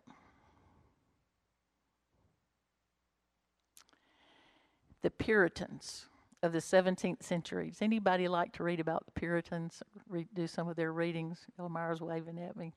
The 5.02 5.11
Puritans 5.11 6.06
of 6.42 6.52
the 6.52 6.59
17th 6.59 7.22
century. 7.22 7.70
Does 7.70 7.83
anybody 7.83 8.26
like 8.28 8.52
to 8.55 8.64
read 8.64 8.81
about 8.81 9.07
the 9.07 9.12
Puritans? 9.12 9.83
Do 10.35 10.46
some 10.46 10.68
of 10.68 10.76
their 10.76 10.92
readings. 10.92 11.46
Elmira's 11.59 12.00
waving 12.00 12.38
at 12.38 12.57
me. 12.57 12.74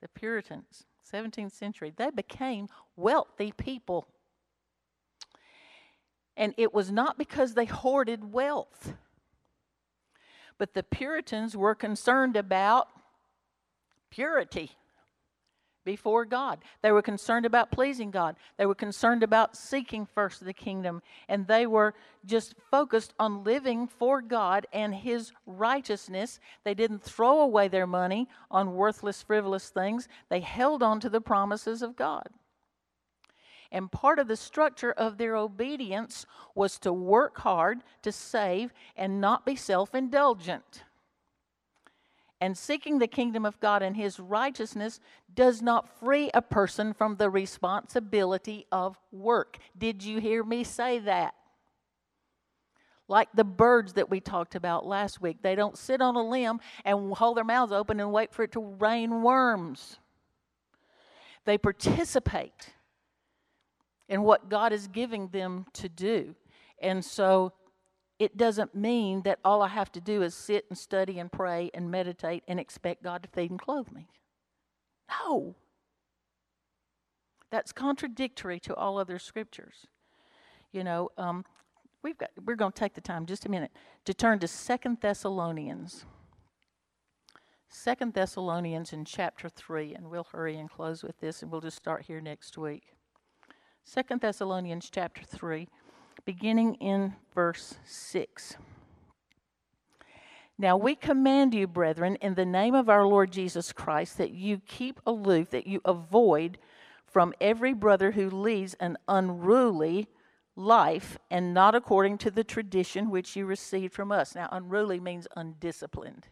The 0.00 0.08
Puritans, 0.08 0.84
17th 1.10 1.52
century, 1.52 1.92
they 1.94 2.10
became 2.10 2.68
wealthy 2.96 3.52
people. 3.52 4.06
And 6.36 6.54
it 6.56 6.74
was 6.74 6.90
not 6.90 7.16
because 7.16 7.54
they 7.54 7.66
hoarded 7.66 8.32
wealth, 8.32 8.94
but 10.58 10.74
the 10.74 10.82
Puritans 10.82 11.56
were 11.56 11.74
concerned 11.74 12.36
about 12.36 12.88
purity 14.10 14.72
before 15.84 16.24
God. 16.24 16.60
They 16.82 16.92
were 16.92 17.02
concerned 17.02 17.46
about 17.46 17.70
pleasing 17.70 18.10
God. 18.10 18.36
They 18.56 18.66
were 18.66 18.74
concerned 18.74 19.22
about 19.22 19.56
seeking 19.56 20.06
first 20.06 20.44
the 20.44 20.52
kingdom. 20.52 21.02
And 21.28 21.46
they 21.46 21.66
were 21.66 21.94
just 22.24 22.54
focused 22.70 23.14
on 23.18 23.44
living 23.44 23.86
for 23.86 24.22
God 24.22 24.66
and 24.72 24.94
His 24.94 25.32
righteousness. 25.46 26.40
They 26.64 26.74
didn't 26.74 27.02
throw 27.02 27.40
away 27.40 27.68
their 27.68 27.86
money 27.86 28.28
on 28.50 28.74
worthless, 28.74 29.22
frivolous 29.22 29.68
things, 29.68 30.08
they 30.28 30.40
held 30.40 30.82
on 30.82 31.00
to 31.00 31.08
the 31.08 31.20
promises 31.20 31.82
of 31.82 31.96
God. 31.96 32.28
And 33.74 33.90
part 33.90 34.20
of 34.20 34.28
the 34.28 34.36
structure 34.36 34.92
of 34.92 35.18
their 35.18 35.34
obedience 35.34 36.26
was 36.54 36.78
to 36.78 36.92
work 36.92 37.38
hard, 37.38 37.82
to 38.02 38.12
save, 38.12 38.72
and 38.96 39.20
not 39.20 39.44
be 39.44 39.56
self 39.56 39.94
indulgent. 39.96 40.84
And 42.44 42.58
seeking 42.58 42.98
the 42.98 43.06
kingdom 43.06 43.46
of 43.46 43.58
God 43.58 43.82
and 43.82 43.96
his 43.96 44.20
righteousness 44.20 45.00
does 45.34 45.62
not 45.62 45.88
free 45.98 46.30
a 46.34 46.42
person 46.42 46.92
from 46.92 47.16
the 47.16 47.30
responsibility 47.30 48.66
of 48.70 48.98
work. 49.10 49.56
Did 49.78 50.04
you 50.04 50.20
hear 50.20 50.44
me 50.44 50.62
say 50.62 50.98
that? 50.98 51.32
Like 53.08 53.30
the 53.32 53.44
birds 53.44 53.94
that 53.94 54.10
we 54.10 54.20
talked 54.20 54.56
about 54.56 54.84
last 54.84 55.22
week, 55.22 55.38
they 55.40 55.54
don't 55.54 55.78
sit 55.78 56.02
on 56.02 56.16
a 56.16 56.22
limb 56.22 56.60
and 56.84 57.14
hold 57.14 57.38
their 57.38 57.44
mouths 57.44 57.72
open 57.72 57.98
and 57.98 58.12
wait 58.12 58.30
for 58.30 58.42
it 58.42 58.52
to 58.52 58.60
rain 58.60 59.22
worms. 59.22 59.98
They 61.46 61.56
participate 61.56 62.74
in 64.06 64.22
what 64.22 64.50
God 64.50 64.74
is 64.74 64.86
giving 64.86 65.28
them 65.28 65.64
to 65.72 65.88
do. 65.88 66.34
And 66.78 67.02
so 67.02 67.54
it 68.18 68.36
doesn't 68.36 68.74
mean 68.74 69.22
that 69.22 69.40
all 69.44 69.62
I 69.62 69.68
have 69.68 69.90
to 69.92 70.00
do 70.00 70.22
is 70.22 70.34
sit 70.34 70.66
and 70.68 70.78
study 70.78 71.18
and 71.18 71.30
pray 71.30 71.70
and 71.74 71.90
meditate 71.90 72.44
and 72.46 72.60
expect 72.60 73.02
God 73.02 73.22
to 73.22 73.28
feed 73.28 73.50
and 73.50 73.60
clothe 73.60 73.90
me. 73.90 74.08
No. 75.10 75.56
That's 77.50 77.72
contradictory 77.72 78.60
to 78.60 78.74
all 78.74 78.98
other 78.98 79.18
scriptures. 79.18 79.86
You 80.72 80.84
know, 80.84 81.10
um, 81.18 81.44
we've 82.02 82.18
got 82.18 82.30
we're 82.44 82.56
going 82.56 82.72
to 82.72 82.78
take 82.78 82.94
the 82.94 83.00
time 83.00 83.26
just 83.26 83.46
a 83.46 83.50
minute 83.50 83.72
to 84.04 84.14
turn 84.14 84.38
to 84.40 84.48
Second 84.48 84.98
Thessalonians. 85.00 86.04
Second 87.68 88.14
Thessalonians 88.14 88.92
in 88.92 89.04
chapter 89.04 89.48
3 89.48 89.94
and 89.94 90.08
we'll 90.08 90.28
hurry 90.30 90.56
and 90.56 90.70
close 90.70 91.02
with 91.02 91.18
this 91.18 91.42
and 91.42 91.50
we'll 91.50 91.60
just 91.60 91.76
start 91.76 92.02
here 92.02 92.20
next 92.20 92.56
week. 92.56 92.94
Second 93.84 94.20
Thessalonians 94.20 94.88
chapter 94.90 95.22
3 95.24 95.68
beginning 96.24 96.74
in 96.76 97.14
verse 97.34 97.74
6. 97.84 98.56
Now 100.56 100.76
we 100.76 100.94
command 100.94 101.52
you, 101.52 101.66
brethren, 101.66 102.16
in 102.16 102.34
the 102.34 102.46
name 102.46 102.74
of 102.74 102.88
our 102.88 103.06
Lord 103.06 103.32
Jesus 103.32 103.72
Christ, 103.72 104.18
that 104.18 104.30
you 104.30 104.60
keep 104.66 105.00
aloof, 105.06 105.50
that 105.50 105.66
you 105.66 105.80
avoid 105.84 106.58
from 107.04 107.34
every 107.40 107.72
brother 107.72 108.12
who 108.12 108.30
leads 108.30 108.74
an 108.74 108.96
unruly 109.08 110.08
life 110.56 111.18
and 111.30 111.52
not 111.52 111.74
according 111.74 112.18
to 112.18 112.30
the 112.30 112.44
tradition 112.44 113.10
which 113.10 113.34
you 113.34 113.46
received 113.46 113.92
from 113.92 114.12
us. 114.12 114.34
Now, 114.34 114.48
unruly 114.52 115.00
means 115.00 115.26
undisciplined. 115.36 116.28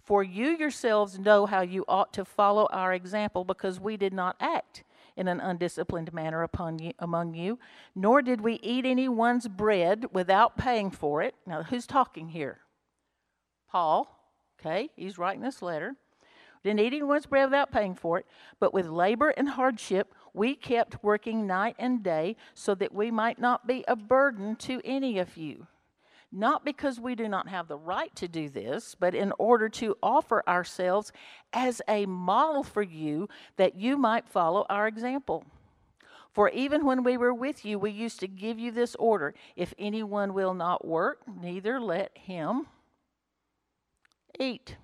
For 0.00 0.22
you 0.22 0.56
yourselves 0.56 1.18
know 1.18 1.46
how 1.46 1.62
you 1.62 1.84
ought 1.88 2.12
to 2.12 2.24
follow 2.24 2.68
our 2.70 2.92
example, 2.92 3.44
because 3.44 3.80
we 3.80 3.96
did 3.96 4.12
not 4.12 4.36
act 4.38 4.84
in 5.16 5.28
an 5.28 5.40
undisciplined 5.40 6.12
manner 6.12 6.42
upon 6.42 6.78
you, 6.78 6.92
among 6.98 7.34
you, 7.34 7.58
nor 7.94 8.22
did 8.22 8.40
we 8.40 8.54
eat 8.62 8.84
anyone's 8.84 9.48
bread 9.48 10.06
without 10.12 10.56
paying 10.56 10.90
for 10.90 11.22
it. 11.22 11.34
Now, 11.46 11.62
who's 11.62 11.86
talking 11.86 12.28
here? 12.28 12.58
Paul. 13.70 14.12
Okay, 14.60 14.90
he's 14.96 15.18
writing 15.18 15.42
this 15.42 15.60
letter. 15.60 15.96
Didn't 16.64 16.80
eat 16.80 16.94
anyone's 16.94 17.26
bread 17.26 17.50
without 17.50 17.70
paying 17.70 17.94
for 17.94 18.18
it, 18.18 18.26
but 18.58 18.74
with 18.74 18.86
labor 18.86 19.30
and 19.30 19.50
hardship 19.50 20.14
we 20.34 20.54
kept 20.54 21.02
working 21.02 21.46
night 21.46 21.76
and 21.78 22.02
day 22.02 22.36
so 22.54 22.74
that 22.74 22.94
we 22.94 23.10
might 23.10 23.38
not 23.38 23.66
be 23.66 23.84
a 23.86 23.96
burden 23.96 24.56
to 24.56 24.80
any 24.84 25.18
of 25.18 25.36
you 25.36 25.66
not 26.36 26.64
because 26.64 27.00
we 27.00 27.14
do 27.14 27.28
not 27.28 27.48
have 27.48 27.66
the 27.66 27.78
right 27.78 28.14
to 28.16 28.28
do 28.28 28.48
this, 28.48 28.94
but 28.94 29.14
in 29.14 29.32
order 29.38 29.68
to 29.70 29.96
offer 30.02 30.42
ourselves 30.46 31.10
as 31.52 31.80
a 31.88 32.04
model 32.06 32.62
for 32.62 32.82
you 32.82 33.28
that 33.56 33.74
you 33.74 33.96
might 33.96 34.28
follow 34.28 34.66
our 34.68 34.86
example. 34.86 35.44
For 36.32 36.50
even 36.50 36.84
when 36.84 37.02
we 37.02 37.16
were 37.16 37.32
with 37.32 37.64
you, 37.64 37.78
we 37.78 37.90
used 37.90 38.20
to 38.20 38.28
give 38.28 38.58
you 38.58 38.70
this 38.70 38.94
order 38.96 39.32
if 39.56 39.72
anyone 39.78 40.34
will 40.34 40.52
not 40.52 40.86
work, 40.86 41.22
neither 41.26 41.80
let 41.80 42.16
him 42.18 42.66
eat. 44.38 44.76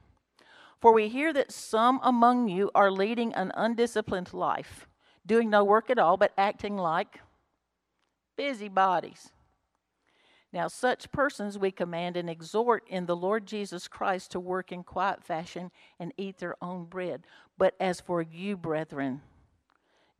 For 0.80 0.94
we 0.94 1.08
hear 1.08 1.32
that 1.34 1.52
some 1.52 2.00
among 2.02 2.48
you 2.48 2.70
are 2.74 2.90
leading 2.90 3.34
an 3.34 3.52
undisciplined 3.54 4.32
life, 4.32 4.88
doing 5.26 5.50
no 5.50 5.62
work 5.62 5.90
at 5.90 5.98
all, 5.98 6.16
but 6.16 6.32
acting 6.38 6.78
like 6.78 7.20
busybodies. 8.38 9.30
Now, 10.52 10.68
such 10.68 11.10
persons 11.12 11.58
we 11.58 11.70
command 11.70 12.16
and 12.16 12.28
exhort 12.28 12.84
in 12.86 13.06
the 13.06 13.16
Lord 13.16 13.46
Jesus 13.46 13.88
Christ 13.88 14.32
to 14.32 14.40
work 14.40 14.70
in 14.70 14.84
quiet 14.84 15.24
fashion 15.24 15.70
and 15.98 16.12
eat 16.18 16.38
their 16.38 16.56
own 16.62 16.84
bread. 16.84 17.22
But 17.56 17.74
as 17.80 18.00
for 18.00 18.20
you, 18.20 18.56
brethren, 18.58 19.22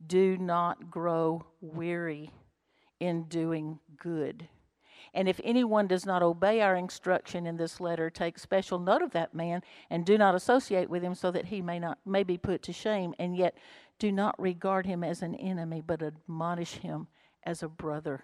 do 0.05 0.37
not 0.37 0.89
grow 0.89 1.45
weary 1.61 2.31
in 2.99 3.23
doing 3.25 3.79
good. 3.97 4.47
And 5.13 5.29
if 5.29 5.39
anyone 5.43 5.85
does 5.85 6.05
not 6.05 6.23
obey 6.23 6.61
our 6.61 6.75
instruction 6.75 7.45
in 7.45 7.57
this 7.57 7.79
letter, 7.79 8.09
take 8.09 8.39
special 8.39 8.79
note 8.79 9.03
of 9.03 9.11
that 9.11 9.35
man 9.35 9.61
and 9.91 10.05
do 10.05 10.17
not 10.17 10.33
associate 10.33 10.89
with 10.89 11.03
him 11.03 11.13
so 11.13 11.29
that 11.29 11.45
he 11.45 11.61
may 11.61 11.77
not 11.77 11.99
may 12.05 12.23
be 12.23 12.37
put 12.37 12.63
to 12.63 12.73
shame 12.73 13.13
and 13.19 13.37
yet 13.37 13.55
do 13.99 14.11
not 14.11 14.39
regard 14.41 14.87
him 14.87 15.03
as 15.03 15.21
an 15.21 15.35
enemy 15.35 15.81
but 15.85 16.01
admonish 16.01 16.75
him 16.75 17.07
as 17.43 17.61
a 17.61 17.67
brother 17.67 18.23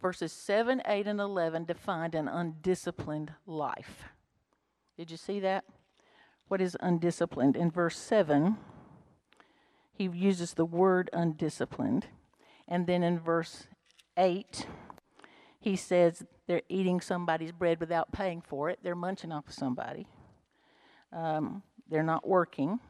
verses 0.00 0.32
7, 0.32 0.82
8, 0.86 1.06
and 1.06 1.20
11 1.20 1.64
defined 1.64 2.14
an 2.14 2.28
undisciplined 2.28 3.32
life. 3.46 4.04
Did 4.96 5.10
you 5.10 5.16
see 5.16 5.40
that? 5.40 5.64
What 6.48 6.60
is 6.60 6.76
undisciplined? 6.80 7.56
In 7.56 7.70
verse 7.70 7.98
7, 7.98 8.56
he 9.92 10.04
uses 10.04 10.54
the 10.54 10.64
word 10.64 11.10
undisciplined. 11.12 12.06
And 12.68 12.86
then 12.86 13.02
in 13.02 13.18
verse 13.18 13.66
8, 14.16 14.66
he 15.58 15.76
says 15.76 16.24
they're 16.46 16.62
eating 16.68 17.00
somebody's 17.00 17.52
bread 17.52 17.80
without 17.80 18.12
paying 18.12 18.40
for 18.40 18.70
it. 18.70 18.78
They're 18.82 18.94
munching 18.94 19.32
off 19.32 19.48
of 19.48 19.54
somebody. 19.54 20.06
Um, 21.12 21.62
they're 21.88 22.02
not 22.02 22.26
working. 22.26 22.80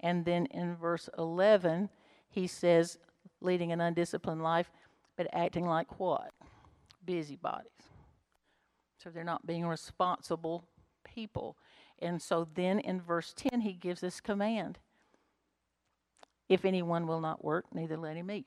And 0.00 0.24
then 0.24 0.46
in 0.46 0.76
verse 0.76 1.08
11, 1.18 1.90
he 2.28 2.46
says, 2.46 2.98
leading 3.40 3.72
an 3.72 3.80
undisciplined 3.80 4.42
life, 4.42 4.70
but 5.20 5.28
acting 5.34 5.66
like 5.66 6.00
what? 6.00 6.30
Busybodies. 7.04 7.68
So 8.96 9.10
they're 9.10 9.22
not 9.22 9.46
being 9.46 9.66
responsible 9.66 10.64
people. 11.04 11.58
And 11.98 12.22
so 12.22 12.48
then 12.54 12.78
in 12.78 13.02
verse 13.02 13.34
10, 13.36 13.60
he 13.60 13.74
gives 13.74 14.00
this 14.00 14.18
command 14.18 14.78
If 16.48 16.64
anyone 16.64 17.06
will 17.06 17.20
not 17.20 17.44
work, 17.44 17.66
neither 17.74 17.98
let 17.98 18.16
him 18.16 18.30
eat. 18.30 18.46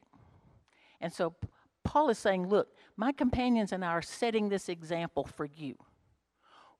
And 0.99 1.13
so 1.13 1.35
Paul 1.83 2.09
is 2.09 2.17
saying, 2.17 2.47
Look, 2.47 2.69
my 2.97 3.11
companions 3.11 3.71
and 3.71 3.85
I 3.85 3.89
are 3.89 4.01
setting 4.01 4.49
this 4.49 4.67
example 4.67 5.25
for 5.25 5.45
you. 5.45 5.75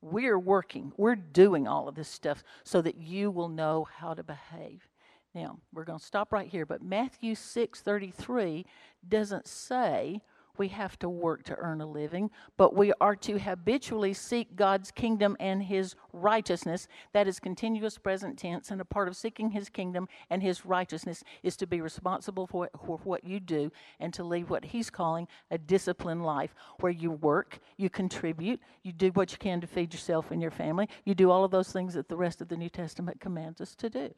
We're 0.02 0.40
working, 0.40 0.92
we're 0.98 1.16
doing 1.16 1.68
all 1.68 1.88
of 1.88 1.94
this 1.94 2.10
stuff 2.10 2.44
so 2.64 2.82
that 2.82 2.98
you 2.98 3.30
will 3.30 3.48
know 3.48 3.88
how 4.00 4.16
to 4.16 4.24
behave. 4.24 4.90
Now, 5.34 5.58
we're 5.74 5.84
going 5.84 6.00
to 6.00 6.06
stop 6.06 6.32
right 6.32 6.48
here, 6.48 6.66
but 6.66 6.84
Matthew 6.84 7.34
6:33 7.34 8.66
doesn't 9.08 9.48
say 9.48 10.22
we 10.56 10.68
have 10.68 11.00
to 11.00 11.10
work 11.10 11.42
to 11.44 11.56
earn 11.56 11.82
a 11.82 11.86
living, 11.88 12.30
but 12.58 12.76
we 12.76 12.94
are 13.02 13.16
to 13.16 13.40
habitually 13.40 14.14
seek 14.14 14.56
God's 14.56 14.92
kingdom 14.92 15.36
and 15.40 15.64
his 15.64 15.96
righteousness. 16.12 16.88
That 17.12 17.28
is 17.28 17.40
continuous 17.40 17.98
present 17.98 18.38
tense, 18.38 18.70
and 18.70 18.80
a 18.80 18.86
part 18.86 19.08
of 19.08 19.16
seeking 19.16 19.50
his 19.50 19.70
kingdom 19.70 20.08
and 20.30 20.44
his 20.44 20.64
righteousness 20.64 21.24
is 21.42 21.58
to 21.58 21.66
be 21.66 21.82
responsible 21.82 22.46
for, 22.46 22.70
what 23.04 23.24
you 23.24 23.40
do 23.40 23.72
and 24.00 24.14
to 24.14 24.24
lead 24.24 24.50
what 24.50 24.66
he's 24.66 24.92
calling 24.92 25.28
a 25.50 25.58
disciplined 25.58 26.24
life, 26.24 26.54
where 26.80 26.92
you 26.92 27.10
work, 27.10 27.58
you 27.78 27.90
contribute, 27.90 28.60
you 28.84 28.92
do 28.92 29.10
what 29.14 29.32
you 29.32 29.40
can 29.40 29.60
to 29.62 29.66
feed 29.66 29.92
yourself 29.92 30.30
and 30.30 30.40
your 30.40 30.52
family, 30.52 30.88
you 31.04 31.16
do 31.16 31.32
all 31.32 31.44
of 31.44 31.50
those 31.50 31.72
things 31.72 31.96
that 31.96 32.08
the 32.08 32.16
rest 32.16 32.42
of 32.42 32.50
the 32.50 32.58
New 32.58 32.70
Testament 32.70 33.20
commands 33.20 33.60
us 33.60 33.74
to 33.74 33.90
do. 33.90 34.14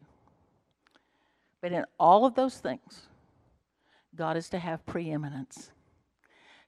But 1.61 1.71
in 1.71 1.85
all 1.99 2.25
of 2.25 2.35
those 2.35 2.57
things, 2.57 3.07
God 4.15 4.37
is 4.37 4.49
to 4.49 4.59
have 4.59 4.85
preeminence. 4.85 5.71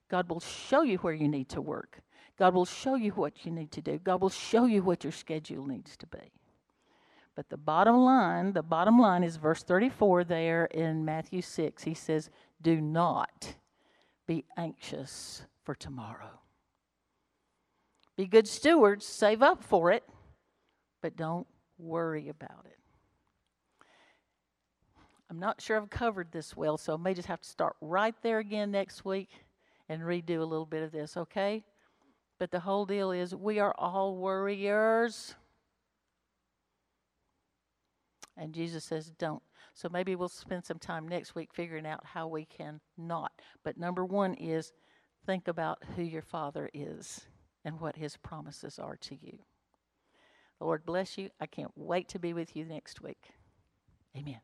God 0.08 0.28
will 0.28 0.40
show 0.40 0.82
you 0.82 0.98
where 0.98 1.14
you 1.14 1.28
need 1.28 1.48
to 1.50 1.60
work. 1.60 2.00
God 2.38 2.54
will 2.54 2.64
show 2.64 2.94
you 2.94 3.10
what 3.12 3.44
you 3.44 3.52
need 3.52 3.72
to 3.72 3.82
do. 3.82 3.98
God 3.98 4.20
will 4.20 4.30
show 4.30 4.64
you 4.64 4.82
what 4.82 5.04
your 5.04 5.12
schedule 5.12 5.66
needs 5.66 5.96
to 5.96 6.06
be. 6.06 6.32
But 7.34 7.50
the 7.50 7.56
bottom 7.56 7.96
line, 7.96 8.52
the 8.52 8.62
bottom 8.62 8.98
line 8.98 9.22
is 9.22 9.36
verse 9.36 9.62
34 9.62 10.24
there 10.24 10.64
in 10.66 11.04
Matthew 11.04 11.42
6. 11.42 11.84
He 11.84 11.94
says, 11.94 12.30
Do 12.60 12.80
not 12.80 13.54
be 14.26 14.44
anxious 14.56 15.42
for 15.64 15.74
tomorrow. 15.74 16.40
Be 18.16 18.26
good 18.26 18.48
stewards, 18.48 19.06
save 19.06 19.42
up 19.42 19.62
for 19.62 19.92
it, 19.92 20.02
but 21.00 21.16
don't 21.16 21.46
worry 21.78 22.28
about 22.28 22.66
it. 22.66 22.77
I'm 25.30 25.38
not 25.38 25.60
sure 25.60 25.76
I've 25.76 25.90
covered 25.90 26.32
this 26.32 26.56
well, 26.56 26.78
so 26.78 26.94
I 26.94 26.96
may 26.96 27.14
just 27.14 27.28
have 27.28 27.40
to 27.40 27.48
start 27.48 27.76
right 27.80 28.14
there 28.22 28.38
again 28.38 28.70
next 28.70 29.04
week 29.04 29.28
and 29.88 30.02
redo 30.02 30.40
a 30.40 30.44
little 30.44 30.66
bit 30.66 30.82
of 30.82 30.90
this, 30.90 31.16
okay? 31.16 31.64
But 32.38 32.50
the 32.50 32.60
whole 32.60 32.86
deal 32.86 33.10
is 33.10 33.34
we 33.34 33.58
are 33.58 33.74
all 33.76 34.16
worriers. 34.16 35.34
And 38.36 38.54
Jesus 38.54 38.84
says, 38.84 39.10
don't. 39.18 39.42
So 39.74 39.88
maybe 39.90 40.14
we'll 40.16 40.28
spend 40.28 40.64
some 40.64 40.78
time 40.78 41.06
next 41.06 41.34
week 41.34 41.50
figuring 41.52 41.86
out 41.86 42.04
how 42.04 42.26
we 42.26 42.44
can 42.44 42.80
not. 42.96 43.32
But 43.64 43.76
number 43.76 44.04
one 44.04 44.34
is 44.34 44.72
think 45.26 45.46
about 45.46 45.82
who 45.94 46.02
your 46.02 46.22
Father 46.22 46.70
is 46.72 47.26
and 47.64 47.80
what 47.80 47.96
his 47.96 48.16
promises 48.16 48.78
are 48.78 48.96
to 48.96 49.16
you. 49.20 49.38
Lord 50.60 50.84
bless 50.84 51.18
you. 51.18 51.30
I 51.40 51.46
can't 51.46 51.72
wait 51.76 52.08
to 52.08 52.18
be 52.18 52.32
with 52.32 52.56
you 52.56 52.64
next 52.64 53.02
week. 53.02 53.30
Amen. 54.16 54.40